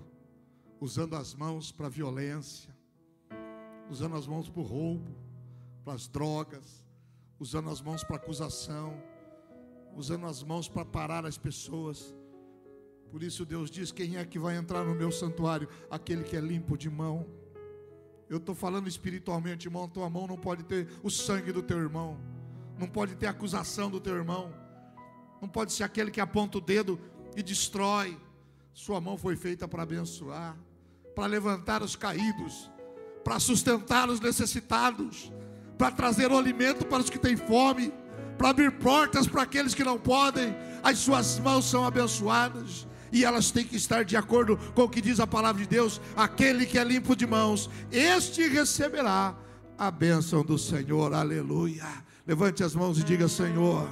usando 0.79 1.15
as 1.15 1.33
mãos 1.33 1.71
para 1.71 1.89
violência, 1.89 2.69
usando 3.89 4.15
as 4.15 4.27
mãos 4.27 4.47
para 4.47 4.61
o 4.61 4.63
roubo, 4.63 5.09
para 5.83 5.93
as 5.93 6.07
drogas, 6.07 6.85
usando 7.39 7.71
as 7.71 7.81
mãos 7.81 8.03
para 8.03 8.17
acusação, 8.17 8.95
usando 9.95 10.27
as 10.27 10.43
mãos 10.43 10.69
para 10.69 10.85
parar 10.85 11.25
as 11.25 11.35
pessoas. 11.35 12.15
Por 13.09 13.23
isso 13.23 13.43
Deus 13.43 13.71
diz: 13.71 13.91
quem 13.91 14.17
é 14.17 14.25
que 14.25 14.37
vai 14.37 14.55
entrar 14.55 14.83
no 14.83 14.93
meu 14.93 15.11
santuário? 15.11 15.67
Aquele 15.89 16.23
que 16.23 16.37
é 16.37 16.39
limpo 16.39 16.77
de 16.77 16.89
mão. 16.89 17.25
Eu 18.29 18.37
estou 18.37 18.53
falando 18.53 18.87
espiritualmente, 18.87 19.67
irmão. 19.67 19.89
Tua 19.89 20.07
mão 20.11 20.27
não 20.27 20.37
pode 20.37 20.63
ter 20.63 20.87
o 21.01 21.09
sangue 21.09 21.51
do 21.51 21.63
teu 21.63 21.79
irmão, 21.79 22.19
não 22.77 22.87
pode 22.87 23.15
ter 23.15 23.25
acusação 23.25 23.89
do 23.89 23.99
teu 23.99 24.15
irmão, 24.15 24.53
não 25.41 25.49
pode 25.49 25.73
ser 25.73 25.83
aquele 25.83 26.11
que 26.11 26.21
aponta 26.21 26.59
o 26.59 26.61
dedo 26.61 26.99
e 27.35 27.41
destrói. 27.41 28.15
Sua 28.75 28.99
mão 28.99 29.17
foi 29.17 29.37
feita 29.37 29.69
para 29.69 29.83
abençoar, 29.83 30.53
para 31.15 31.27
levantar 31.27 31.81
os 31.81 31.95
caídos, 31.95 32.69
para 33.23 33.39
sustentar 33.39 34.09
os 34.09 34.19
necessitados, 34.19 35.31
para 35.77 35.91
trazer 35.91 36.29
o 36.29 36.37
alimento 36.37 36.85
para 36.85 37.01
os 37.01 37.09
que 37.09 37.17
têm 37.17 37.37
fome, 37.37 37.93
para 38.37 38.49
abrir 38.49 38.69
portas 38.73 39.27
para 39.27 39.43
aqueles 39.43 39.73
que 39.73 39.81
não 39.81 39.97
podem. 39.97 40.53
As 40.83 40.97
suas 40.97 41.39
mãos 41.39 41.69
são 41.69 41.85
abençoadas 41.85 42.85
e 43.13 43.23
elas 43.23 43.49
têm 43.49 43.63
que 43.63 43.77
estar 43.77 44.03
de 44.03 44.17
acordo 44.17 44.57
com 44.75 44.83
o 44.83 44.89
que 44.89 44.99
diz 44.99 45.21
a 45.21 45.25
palavra 45.25 45.61
de 45.61 45.69
Deus: 45.69 46.01
aquele 46.13 46.65
que 46.65 46.77
é 46.77 46.83
limpo 46.83 47.15
de 47.15 47.25
mãos, 47.25 47.69
este 47.93 48.45
receberá 48.49 49.37
a 49.77 49.89
bênção 49.89 50.43
do 50.43 50.57
Senhor. 50.57 51.13
Aleluia. 51.13 51.87
Levante 52.27 52.61
as 52.61 52.75
mãos 52.75 52.99
e 52.99 53.05
diga: 53.05 53.29
Senhor, 53.29 53.87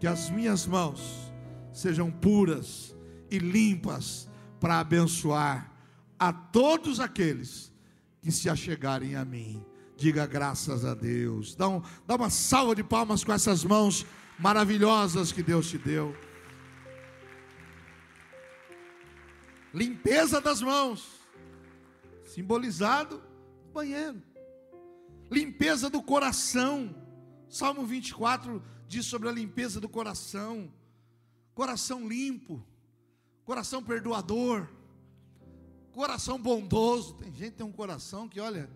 que 0.00 0.08
as 0.08 0.28
minhas 0.28 0.66
mãos 0.66 1.32
sejam 1.72 2.10
puras 2.10 2.97
e 3.30 3.38
limpas 3.38 4.28
para 4.60 4.80
abençoar 4.80 5.72
a 6.18 6.32
todos 6.32 7.00
aqueles 7.00 7.72
que 8.20 8.32
se 8.32 8.48
achegarem 8.48 9.14
a 9.14 9.24
mim. 9.24 9.64
Diga 9.96 10.26
graças 10.26 10.84
a 10.84 10.94
Deus. 10.94 11.54
Dá, 11.54 11.68
um, 11.68 11.82
dá 12.06 12.16
uma 12.16 12.30
salva 12.30 12.74
de 12.74 12.84
palmas 12.84 13.24
com 13.24 13.32
essas 13.32 13.64
mãos 13.64 14.06
maravilhosas 14.38 15.32
que 15.32 15.42
Deus 15.42 15.68
te 15.68 15.78
deu. 15.78 16.14
Limpeza 19.72 20.40
das 20.40 20.62
mãos, 20.62 21.20
simbolizado 22.24 23.22
banheiro. 23.72 24.22
Limpeza 25.30 25.90
do 25.90 26.02
coração. 26.02 26.94
Salmo 27.48 27.84
24 27.84 28.62
diz 28.86 29.06
sobre 29.06 29.28
a 29.28 29.32
limpeza 29.32 29.80
do 29.80 29.88
coração. 29.88 30.72
Coração 31.54 32.08
limpo 32.08 32.64
coração 33.48 33.82
perdoador, 33.82 34.68
coração 35.90 36.38
bondoso. 36.38 37.14
Tem 37.14 37.32
gente 37.32 37.52
que 37.52 37.56
tem 37.56 37.66
um 37.66 37.72
coração 37.72 38.28
que, 38.28 38.38
olha, 38.38 38.68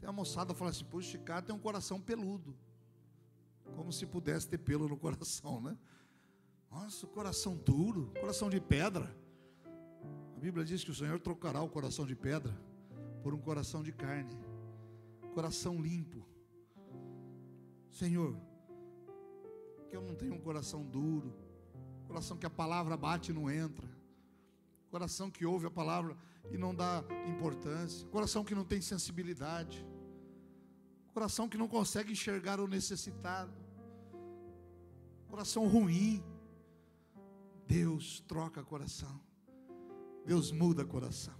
Tem 0.00 0.08
a 0.08 0.12
moçada 0.12 0.54
fala 0.54 0.70
assim: 0.70 0.86
puxa, 0.86 1.18
cara 1.18 1.42
tem 1.42 1.54
um 1.54 1.58
coração 1.58 2.00
peludo. 2.00 2.56
Como 3.76 3.92
se 3.92 4.06
pudesse 4.06 4.48
ter 4.48 4.56
pelo 4.56 4.88
no 4.88 4.96
coração, 5.06 5.60
né? 5.60 5.76
Nossa, 6.70 7.06
coração 7.06 7.54
duro, 7.54 8.10
coração 8.18 8.48
de 8.48 8.58
pedra. 8.62 9.14
A 10.34 10.40
Bíblia 10.40 10.64
diz 10.64 10.82
que 10.82 10.90
o 10.90 10.94
Senhor 10.94 11.20
trocará 11.20 11.60
o 11.60 11.68
coração 11.68 12.06
de 12.06 12.16
pedra 12.16 12.58
por 13.22 13.34
um 13.34 13.38
coração 13.38 13.82
de 13.82 13.92
carne, 13.92 14.34
coração 15.34 15.82
limpo. 15.82 16.26
Senhor, 17.90 18.34
que 19.90 19.96
eu 19.96 20.00
não 20.00 20.14
tenho 20.14 20.34
um 20.34 20.40
coração 20.40 20.82
duro, 20.82 21.43
coração 22.14 22.36
que 22.36 22.46
a 22.46 22.50
palavra 22.50 22.96
bate 22.96 23.32
e 23.32 23.34
não 23.34 23.50
entra, 23.50 23.88
coração 24.88 25.28
que 25.28 25.44
ouve 25.44 25.66
a 25.66 25.70
palavra 25.70 26.16
e 26.52 26.56
não 26.56 26.72
dá 26.72 27.02
importância, 27.26 28.06
coração 28.06 28.44
que 28.44 28.54
não 28.54 28.64
tem 28.64 28.80
sensibilidade, 28.80 29.84
coração 31.12 31.48
que 31.48 31.58
não 31.58 31.66
consegue 31.66 32.12
enxergar 32.12 32.60
o 32.60 32.68
necessitado, 32.68 33.52
coração 35.26 35.66
ruim. 35.66 36.22
Deus 37.66 38.20
troca 38.28 38.62
coração, 38.62 39.20
Deus 40.24 40.52
muda 40.52 40.84
coração. 40.84 41.34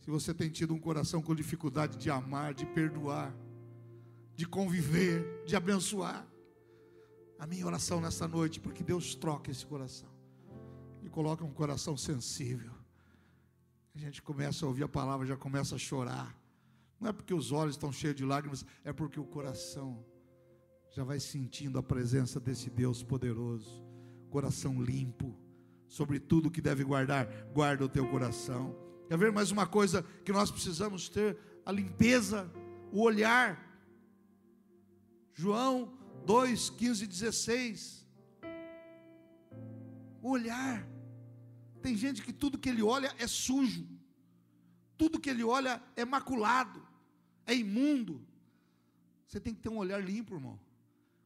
Se 0.00 0.10
você 0.10 0.34
tem 0.34 0.50
tido 0.50 0.74
um 0.74 0.78
coração 0.78 1.22
com 1.22 1.34
dificuldade 1.34 1.96
de 1.96 2.10
amar, 2.10 2.52
de 2.52 2.66
perdoar, 2.66 3.34
de 4.34 4.46
conviver, 4.46 5.44
de 5.46 5.56
abençoar, 5.56 6.28
a 7.38 7.46
minha 7.46 7.64
oração 7.64 8.00
nessa 8.00 8.26
noite, 8.26 8.60
porque 8.60 8.82
Deus 8.82 9.14
troca 9.14 9.50
esse 9.50 9.64
coração 9.64 10.08
e 11.02 11.08
coloca 11.08 11.44
um 11.44 11.52
coração 11.52 11.96
sensível. 11.96 12.72
A 13.94 13.98
gente 13.98 14.20
começa 14.20 14.64
a 14.64 14.68
ouvir 14.68 14.84
a 14.84 14.88
palavra, 14.88 15.26
já 15.26 15.36
começa 15.36 15.74
a 15.74 15.78
chorar. 15.78 16.36
Não 17.00 17.08
é 17.08 17.12
porque 17.12 17.32
os 17.32 17.52
olhos 17.52 17.74
estão 17.74 17.92
cheios 17.92 18.16
de 18.16 18.24
lágrimas, 18.24 18.64
é 18.84 18.92
porque 18.92 19.20
o 19.20 19.24
coração 19.24 20.04
já 20.90 21.04
vai 21.04 21.20
sentindo 21.20 21.78
a 21.78 21.82
presença 21.82 22.40
desse 22.40 22.68
Deus 22.70 23.02
poderoso. 23.02 23.84
Coração 24.30 24.82
limpo, 24.82 25.36
sobre 25.86 26.18
tudo 26.18 26.50
que 26.50 26.60
deve 26.60 26.84
guardar, 26.84 27.26
guarda 27.52 27.84
o 27.84 27.88
teu 27.88 28.06
coração. 28.08 28.76
Quer 29.08 29.16
ver 29.16 29.32
mais 29.32 29.50
uma 29.50 29.66
coisa 29.66 30.02
que 30.24 30.32
nós 30.32 30.50
precisamos 30.50 31.08
ter? 31.08 31.38
A 31.64 31.72
limpeza, 31.72 32.50
o 32.92 33.00
olhar. 33.00 33.64
João 35.32 35.97
2, 36.28 36.68
15 36.68 37.04
e 37.04 37.06
16. 37.06 38.06
O 40.20 40.28
olhar. 40.28 40.86
Tem 41.80 41.96
gente 41.96 42.20
que 42.20 42.34
tudo 42.34 42.58
que 42.58 42.68
ele 42.68 42.82
olha 42.82 43.14
é 43.18 43.26
sujo, 43.26 43.88
tudo 44.98 45.18
que 45.18 45.30
ele 45.30 45.42
olha 45.42 45.82
é 45.96 46.04
maculado, 46.04 46.86
é 47.46 47.54
imundo. 47.54 48.20
Você 49.26 49.40
tem 49.40 49.54
que 49.54 49.62
ter 49.62 49.70
um 49.70 49.78
olhar 49.78 50.04
limpo, 50.04 50.34
irmão. 50.34 50.60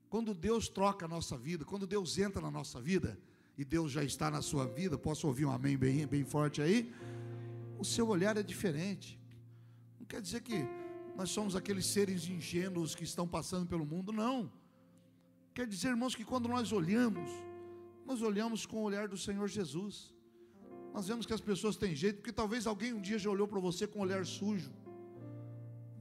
Quando 0.09 0.33
Deus 0.35 0.69
troca 0.69 1.07
a 1.07 1.09
nossa 1.09 1.37
vida, 1.37 1.65
quando 1.65 1.85
Deus 1.85 2.17
entra 2.17 2.41
na 2.41 2.51
nossa 2.51 2.81
vida, 2.81 3.19
e 3.59 3.65
Deus 3.65 3.91
já 3.91 4.05
está 4.05 4.31
na 4.31 4.41
sua 4.41 4.67
vida, 4.69 4.97
posso 4.97 5.27
ouvir 5.27 5.47
um 5.47 5.51
amém 5.51 5.77
bem, 5.77 6.07
bem 6.07 6.25
forte 6.25 6.63
aí? 6.63 6.95
O 7.77 7.85
seu 7.85 8.07
olhar 8.07 8.37
é 8.37 8.43
diferente. 8.43 9.19
Não 9.99 10.07
quer 10.07 10.21
dizer 10.21 10.43
que 10.43 10.65
nós 11.17 11.29
somos 11.31 11.57
aqueles 11.57 11.87
seres 11.87 12.29
ingênuos 12.29 12.95
que 12.95 13.03
estão 13.03 13.27
passando 13.27 13.67
pelo 13.67 13.85
mundo, 13.85 14.13
não. 14.13 14.62
Quer 15.55 15.67
dizer, 15.67 15.89
irmãos, 15.89 16.15
que 16.15 16.25
quando 16.25 16.49
nós 16.49 16.73
olhamos, 16.73 17.31
nós 18.07 18.23
olhamos 18.23 18.65
com 18.65 18.79
o 18.79 18.83
olhar 18.83 19.07
do 19.07 19.19
Senhor 19.19 19.47
Jesus. 19.49 20.15
Nós 20.95 21.07
vemos 21.09 21.27
que 21.27 21.33
as 21.33 21.41
pessoas 21.41 21.77
têm 21.77 21.95
jeito, 21.95 22.17
porque 22.17 22.33
talvez 22.33 22.67
alguém 22.67 22.93
um 22.93 23.01
dia 23.01 23.19
já 23.19 23.31
olhou 23.31 23.47
para 23.47 23.61
você 23.61 23.87
com 23.87 23.99
um 23.99 24.03
olhar 24.03 24.25
sujo 24.25 24.73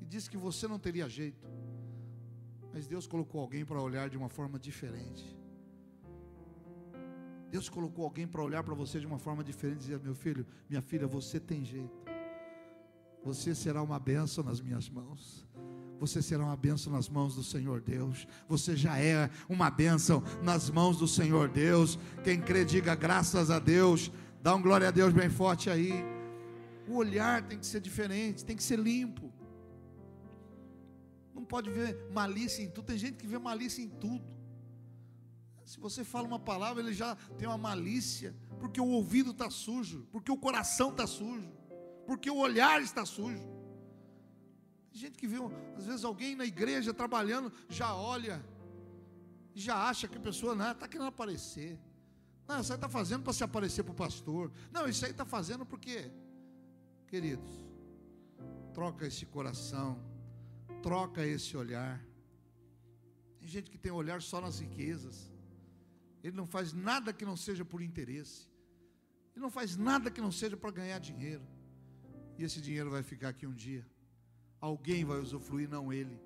e 0.01 0.05
disse 0.05 0.29
que 0.29 0.37
você 0.37 0.67
não 0.67 0.79
teria 0.79 1.07
jeito. 1.07 1.49
Mas 2.73 2.87
Deus 2.87 3.05
colocou 3.05 3.41
alguém 3.41 3.65
para 3.65 3.81
olhar 3.81 4.09
de 4.09 4.17
uma 4.17 4.29
forma 4.29 4.57
diferente. 4.57 5.37
Deus 7.49 7.67
colocou 7.67 8.05
alguém 8.05 8.25
para 8.25 8.41
olhar 8.41 8.63
para 8.63 8.73
você 8.73 8.99
de 8.99 9.05
uma 9.05 9.19
forma 9.19 9.43
diferente 9.43 9.79
e 9.79 9.79
dizer: 9.79 9.99
Meu 9.99 10.15
filho, 10.15 10.45
minha 10.69 10.81
filha, 10.81 11.05
você 11.05 11.37
tem 11.37 11.65
jeito. 11.65 12.01
Você 13.23 13.53
será 13.53 13.81
uma 13.83 13.99
bênção 13.99 14.43
nas 14.43 14.61
minhas 14.61 14.89
mãos 14.89 15.45
você 16.01 16.19
será 16.19 16.43
uma 16.43 16.57
bênção 16.57 16.91
nas 16.91 17.07
mãos 17.07 17.35
do 17.35 17.43
Senhor 17.43 17.79
Deus. 17.79 18.27
Você 18.49 18.75
já 18.75 18.97
é 18.97 19.29
uma 19.47 19.69
bênção 19.69 20.23
nas 20.41 20.67
mãos 20.67 20.97
do 20.97 21.07
Senhor 21.07 21.47
Deus. 21.47 21.99
Quem 22.23 22.41
crê, 22.41 22.65
diga 22.65 22.95
graças 22.95 23.51
a 23.51 23.59
Deus. 23.59 24.11
Dá 24.41 24.55
um 24.55 24.61
glória 24.63 24.87
a 24.87 24.91
Deus 24.91 25.13
bem 25.13 25.29
forte 25.29 25.69
aí. 25.69 25.93
O 26.87 26.95
olhar 26.95 27.43
tem 27.43 27.59
que 27.59 27.67
ser 27.67 27.79
diferente, 27.79 28.43
tem 28.43 28.55
que 28.55 28.63
ser 28.63 28.79
limpo. 28.79 29.31
Não 31.35 31.45
pode 31.45 31.69
ver 31.69 31.95
malícia 32.11 32.63
em 32.63 32.69
tudo. 32.71 32.85
Tem 32.85 32.97
gente 32.97 33.17
que 33.17 33.27
vê 33.27 33.37
malícia 33.37 33.83
em 33.83 33.89
tudo. 33.89 34.25
Se 35.63 35.79
você 35.79 36.03
fala 36.03 36.27
uma 36.27 36.39
palavra, 36.39 36.81
ele 36.81 36.93
já 36.93 37.15
tem 37.37 37.47
uma 37.47 37.59
malícia, 37.59 38.35
porque 38.59 38.81
o 38.81 38.87
ouvido 38.87 39.29
está 39.29 39.51
sujo, 39.51 40.07
porque 40.11 40.31
o 40.31 40.37
coração 40.37 40.89
está 40.89 41.05
sujo, 41.05 41.51
porque 42.07 42.31
o 42.31 42.37
olhar 42.37 42.81
está 42.81 43.05
sujo. 43.05 43.60
Gente 44.91 45.17
que 45.17 45.27
viu, 45.27 45.51
às 45.77 45.85
vezes 45.85 46.03
alguém 46.03 46.35
na 46.35 46.45
igreja 46.45 46.93
trabalhando, 46.93 47.51
já 47.69 47.95
olha, 47.95 48.43
já 49.53 49.87
acha 49.89 50.07
que 50.07 50.17
a 50.17 50.21
pessoa 50.21 50.53
está 50.71 50.87
querendo 50.87 51.07
aparecer. 51.07 51.79
Não, 52.47 52.59
isso 52.59 52.73
aí 52.73 52.77
está 52.77 52.89
fazendo 52.89 53.23
para 53.23 53.33
se 53.33 53.43
aparecer 53.43 53.83
para 53.83 53.93
o 53.93 53.95
pastor. 53.95 54.51
Não, 54.71 54.87
isso 54.87 55.05
aí 55.05 55.11
está 55.11 55.25
fazendo 55.25 55.65
porque, 55.65 56.11
queridos, 57.07 57.49
troca 58.73 59.07
esse 59.07 59.25
coração, 59.25 59.97
troca 60.81 61.25
esse 61.25 61.55
olhar. 61.55 62.05
Tem 63.39 63.47
gente 63.47 63.71
que 63.71 63.77
tem 63.77 63.91
olhar 63.91 64.21
só 64.21 64.41
nas 64.41 64.59
riquezas. 64.59 65.31
Ele 66.23 66.35
não 66.35 66.45
faz 66.45 66.73
nada 66.73 67.13
que 67.13 67.25
não 67.25 67.37
seja 67.37 67.63
por 67.63 67.81
interesse. 67.81 68.49
Ele 69.33 69.41
não 69.41 69.49
faz 69.49 69.77
nada 69.77 70.11
que 70.11 70.21
não 70.21 70.31
seja 70.31 70.57
para 70.57 70.71
ganhar 70.71 70.99
dinheiro. 70.99 71.47
E 72.37 72.43
esse 72.43 72.59
dinheiro 72.59 72.89
vai 72.89 73.01
ficar 73.01 73.29
aqui 73.29 73.47
um 73.47 73.53
dia. 73.53 73.85
Alguém 74.61 75.03
vai 75.03 75.19
usufruir, 75.19 75.67
não 75.67 75.91
ele. 75.91 76.17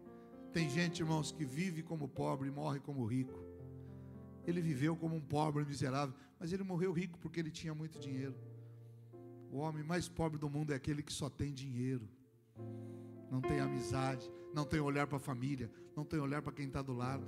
Tem 0.52 0.70
gente, 0.70 1.00
irmãos, 1.00 1.32
que 1.32 1.46
vive 1.46 1.82
como 1.82 2.08
pobre 2.08 2.50
e 2.50 2.52
morre 2.52 2.80
como 2.80 3.06
rico. 3.06 3.40
Ele 4.46 4.62
viveu 4.62 4.96
como 4.96 5.16
um 5.16 5.22
pobre 5.22 5.66
miserável, 5.66 6.14
mas 6.40 6.54
ele 6.54 6.64
morreu 6.64 6.92
rico 6.92 7.18
porque 7.18 7.40
ele 7.40 7.50
tinha 7.50 7.74
muito 7.74 7.98
dinheiro. 7.98 8.36
O 9.52 9.58
homem 9.58 9.84
mais 9.84 10.08
pobre 10.08 10.38
do 10.38 10.50
mundo 10.50 10.74
é 10.74 10.76
aquele 10.76 11.02
que 11.02 11.14
só 11.14 11.30
tem 11.30 11.54
dinheiro, 11.54 12.08
não 13.32 13.42
tem 13.42 13.60
amizade, 13.60 14.30
não 14.54 14.66
tem 14.66 14.80
olhar 14.80 15.08
para 15.08 15.18
a 15.18 15.20
família, 15.20 15.72
não 15.96 16.04
tem 16.04 16.20
olhar 16.20 16.42
para 16.42 16.52
quem 16.52 16.68
está 16.68 16.82
do 16.82 16.94
lado. 16.94 17.26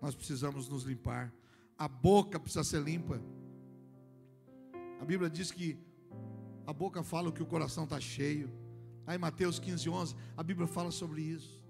Nós 0.00 0.14
precisamos 0.14 0.68
nos 0.68 0.84
limpar, 0.84 1.32
a 1.76 1.86
boca 1.86 2.40
precisa 2.40 2.64
ser 2.64 2.82
limpa. 2.82 3.22
A 5.00 5.04
Bíblia 5.04 5.30
diz 5.30 5.50
que 5.50 5.78
a 6.66 6.72
boca 6.72 7.02
fala 7.02 7.32
que 7.32 7.42
o 7.42 7.46
coração 7.46 7.84
está 7.84 8.00
cheio. 8.00 8.50
Aí 9.10 9.18
Mateus 9.18 9.58
15, 9.58 9.90
11, 9.90 10.16
a 10.36 10.42
Bíblia 10.44 10.68
fala 10.68 10.92
sobre 10.92 11.20
isso. 11.20 11.60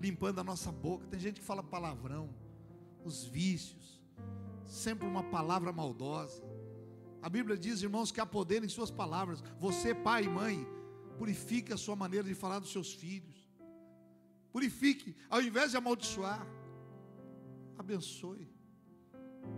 Limpando 0.00 0.38
a 0.38 0.44
nossa 0.44 0.70
boca. 0.70 1.04
Tem 1.08 1.18
gente 1.18 1.40
que 1.40 1.44
fala 1.44 1.60
palavrão, 1.60 2.32
os 3.04 3.24
vícios, 3.24 4.00
sempre 4.64 5.04
uma 5.04 5.24
palavra 5.24 5.72
maldosa. 5.72 6.44
A 7.20 7.28
Bíblia 7.28 7.58
diz, 7.58 7.82
irmãos, 7.82 8.12
que 8.12 8.20
há 8.20 8.24
poder 8.24 8.62
em 8.62 8.68
suas 8.68 8.88
palavras. 8.88 9.42
Você, 9.58 9.96
pai 9.96 10.26
e 10.26 10.28
mãe, 10.28 10.64
purifique 11.18 11.72
a 11.72 11.76
sua 11.76 11.96
maneira 11.96 12.28
de 12.28 12.36
falar 12.36 12.60
dos 12.60 12.70
seus 12.70 12.92
filhos. 12.92 13.50
Purifique, 14.52 15.16
ao 15.28 15.42
invés 15.42 15.72
de 15.72 15.76
amaldiçoar, 15.76 16.46
abençoe. 17.76 18.48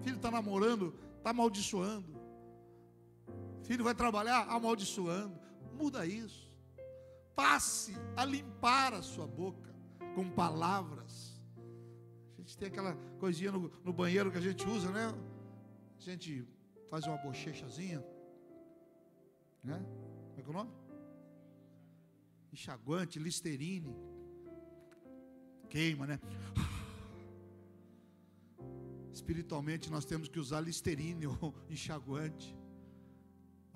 Filho 0.01 0.17
está 0.17 0.31
namorando, 0.31 0.95
está 1.19 1.29
amaldiçoando. 1.29 2.19
Filho 3.65 3.85
vai 3.85 3.95
trabalhar 3.95 4.47
amaldiçoando. 4.49 5.39
Muda 5.75 6.07
isso 6.07 6.48
passe 7.39 7.95
a 8.17 8.25
limpar 8.25 8.93
a 8.93 9.01
sua 9.01 9.25
boca 9.25 9.73
com 10.17 10.29
palavras. 10.29 11.41
A 12.37 12.41
gente 12.41 12.59
tem 12.59 12.67
aquela 12.67 12.97
coisinha 13.21 13.53
no, 13.53 13.71
no 13.85 13.93
banheiro 13.93 14.33
que 14.33 14.39
a 14.39 14.41
gente 14.41 14.67
usa, 14.67 14.91
né? 14.91 15.07
A 15.97 16.01
gente 16.01 16.45
faz 16.91 17.07
uma 17.07 17.17
bochechazinha, 17.19 18.05
né? 19.63 19.79
Como 20.31 20.41
é 20.41 20.43
que 20.43 20.49
é 20.49 20.51
o 20.51 20.53
nome? 20.53 20.73
Enxaguante, 22.53 23.21
listerine. 23.21 23.95
Queima, 25.71 26.09
né? 26.09 26.19
Espiritualmente 29.13 29.93
nós 29.93 30.05
temos 30.05 30.29
que 30.29 30.41
usar 30.41 30.61
listerine 30.61 31.29
ou 31.41 31.55
enxaguante. 31.71 32.57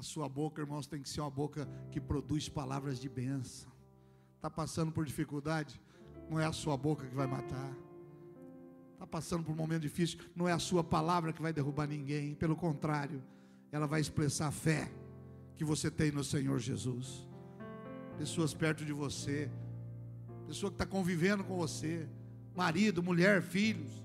A 0.02 0.04
sua 0.04 0.28
boca, 0.28 0.60
irmãos, 0.60 0.88
tem 0.88 1.00
que 1.00 1.08
ser 1.08 1.20
uma 1.20 1.30
boca 1.30 1.64
que 1.92 2.00
produz 2.00 2.48
palavras 2.48 2.98
de 2.98 3.08
bênção. 3.08 3.70
Está 4.34 4.50
passando 4.50 4.90
por 4.90 5.06
dificuldade? 5.06 5.80
Não 6.28 6.40
é 6.40 6.44
a 6.44 6.50
sua 6.50 6.76
boca 6.76 7.06
que 7.06 7.14
vai 7.14 7.28
matar. 7.28 7.72
Está 8.94 9.06
passando 9.06 9.44
por 9.44 9.52
um 9.52 9.54
momento 9.54 9.82
difícil? 9.82 10.18
Não 10.34 10.48
é 10.48 10.52
a 10.52 10.58
sua 10.58 10.82
palavra 10.82 11.32
que 11.32 11.40
vai 11.40 11.52
derrubar 11.52 11.86
ninguém. 11.86 12.34
Pelo 12.34 12.56
contrário, 12.56 13.22
ela 13.70 13.86
vai 13.86 14.00
expressar 14.00 14.48
a 14.48 14.50
fé 14.50 14.92
que 15.54 15.64
você 15.64 15.88
tem 15.88 16.10
no 16.10 16.24
Senhor 16.24 16.58
Jesus. 16.58 17.24
Pessoas 18.18 18.52
perto 18.52 18.84
de 18.84 18.92
você 18.92 19.48
pessoa 20.48 20.68
que 20.68 20.74
está 20.74 20.84
convivendo 20.84 21.44
com 21.44 21.56
você, 21.56 22.08
marido, 22.56 23.04
mulher, 23.04 23.40
filhos. 23.40 24.02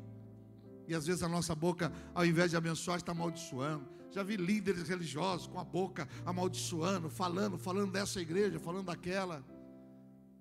E 0.88 0.94
às 0.94 1.08
vezes 1.08 1.24
a 1.24 1.28
nossa 1.28 1.56
boca, 1.56 1.92
ao 2.14 2.24
invés 2.24 2.52
de 2.52 2.56
abençoar, 2.56 2.98
está 2.98 3.14
amaldiçoando. 3.14 3.97
Já 4.18 4.24
vi 4.24 4.36
líderes 4.36 4.90
religiosos 4.90 5.46
com 5.46 5.60
a 5.60 5.64
boca 5.64 6.10
amaldiçoando, 6.26 7.08
falando, 7.08 7.56
falando 7.56 7.92
dessa 7.92 8.20
igreja, 8.20 8.60
falando 8.60 8.88
daquela. 8.88 9.46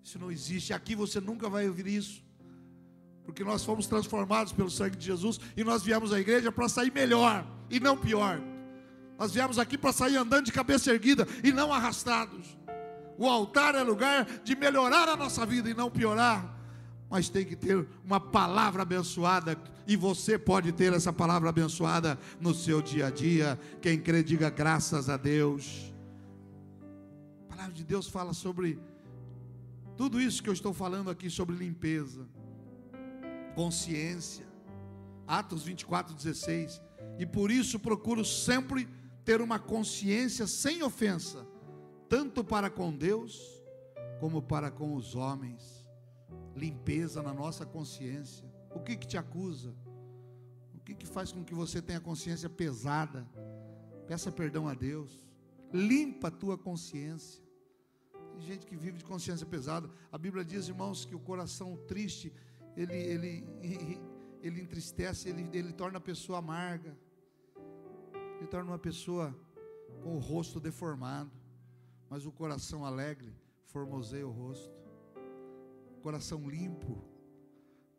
Isso 0.03 0.19
não 0.19 0.33
existe. 0.33 0.73
Aqui 0.73 0.95
você 0.95 1.21
nunca 1.21 1.47
vai 1.51 1.69
ouvir 1.69 1.87
isso. 1.87 2.25
Porque 3.23 3.45
nós 3.45 3.63
fomos 3.63 3.87
transformados 3.87 4.51
pelo 4.51 4.71
sangue 4.71 4.97
de 4.97 5.05
Jesus 5.05 5.39
e 5.55 5.63
nós 5.63 5.83
viemos 5.83 6.11
à 6.11 6.19
igreja 6.19 6.51
para 6.51 6.71
sair 6.71 6.91
melhor 6.91 7.47
e 7.69 7.79
não 7.79 7.99
pior. 7.99 8.41
Nós 9.19 9.35
viemos 9.35 9.59
aqui 9.59 9.77
para 9.77 9.93
sair 9.93 10.17
andando 10.17 10.47
de 10.47 10.53
cabeça 10.53 10.91
erguida 10.91 11.29
e 11.45 11.53
não 11.53 11.71
arrastados. 11.71 12.57
O 13.19 13.29
altar 13.29 13.75
é 13.75 13.83
lugar 13.83 14.25
de 14.43 14.57
melhorar 14.57 15.07
a 15.07 15.19
nossa 15.19 15.45
vida 15.45 15.69
e 15.69 15.75
não 15.75 15.91
piorar. 15.91 16.56
Mas 17.09 17.29
tem 17.29 17.45
que 17.45 17.55
ter 17.55 17.87
uma 18.05 18.19
palavra 18.19 18.83
abençoada. 18.83 19.57
E 19.87 19.97
você 19.97 20.39
pode 20.39 20.73
ter 20.73 20.93
essa 20.93 21.13
palavra 21.13 21.49
abençoada 21.49 22.19
no 22.41 22.53
seu 22.53 22.83
dia 22.83 23.07
a 23.07 23.11
dia. 23.11 23.59
Quem 23.81 24.01
crê, 24.01 24.23
diga 24.23 24.51
graças 24.51 25.09
a 25.09 25.17
Deus. 25.17 25.95
A 27.45 27.55
palavra 27.55 27.73
de 27.73 27.85
Deus 27.85 28.09
fala 28.09 28.33
sobre 28.33 28.79
tudo 29.97 30.21
isso 30.21 30.43
que 30.43 30.49
eu 30.49 30.53
estou 30.53 30.75
falando 30.75 31.11
aqui 31.11 31.31
sobre 31.31 31.57
limpeza, 31.57 32.27
consciência. 33.55 34.47
Atos 35.27 35.65
24, 35.65 36.15
16. 36.15 36.83
E 37.19 37.27
por 37.27 37.51
isso 37.51 37.79
procuro 37.79 38.25
sempre 38.25 38.89
ter 39.25 39.41
uma 39.41 39.59
consciência 39.59 40.47
sem 40.47 40.83
ofensa, 40.83 41.47
tanto 42.09 42.45
para 42.45 42.71
com 42.71 42.93
Deus 42.97 43.41
como 44.21 44.41
para 44.41 44.71
com 44.71 44.95
os 44.95 45.15
homens. 45.15 45.76
Limpeza 46.57 47.23
na 47.23 47.33
nossa 47.33 47.67
consciência. 47.67 48.45
O 48.75 48.81
que 48.81 48.97
que 48.97 49.07
te 49.07 49.17
acusa? 49.17 49.75
O 50.75 50.81
que 50.81 50.95
que 50.95 51.07
faz 51.07 51.31
com 51.31 51.45
que 51.45 51.55
você 51.55 51.83
tenha 51.83 52.01
consciência 52.01 52.49
pesada? 52.49 53.27
Peça 54.07 54.33
perdão 54.33 54.67
a 54.67 54.75
Deus. 54.75 55.29
Limpa 55.73 56.29
a 56.29 56.31
tua 56.31 56.57
consciência. 56.57 57.43
Tem 58.33 58.41
gente 58.41 58.67
que 58.67 58.77
vive 58.77 58.99
de 58.99 59.05
consciência 59.05 59.47
pesada. 59.47 59.91
A 60.11 60.19
Bíblia 60.19 60.45
diz, 60.45 60.69
irmãos, 60.69 61.05
que 61.05 61.15
o 61.15 61.21
coração 61.21 61.77
triste, 61.87 62.33
ele, 62.77 62.95
ele, 62.95 63.45
ele 64.43 64.61
entristece, 64.61 65.29
ele, 65.29 65.49
ele 65.53 65.73
torna 65.73 65.99
a 65.99 66.01
pessoa 66.01 66.39
amarga 66.39 66.97
ele 68.39 68.47
torna 68.47 68.71
uma 68.71 68.79
pessoa 68.79 69.35
com 70.03 70.17
o 70.17 70.19
rosto 70.19 70.61
deformado, 70.61 71.31
mas 72.09 72.27
o 72.27 72.33
coração 72.33 72.85
alegre 72.85 73.35
formoseia 73.65 74.27
o 74.27 74.31
rosto. 74.31 74.76
Coração 76.07 76.49
limpo 76.49 77.03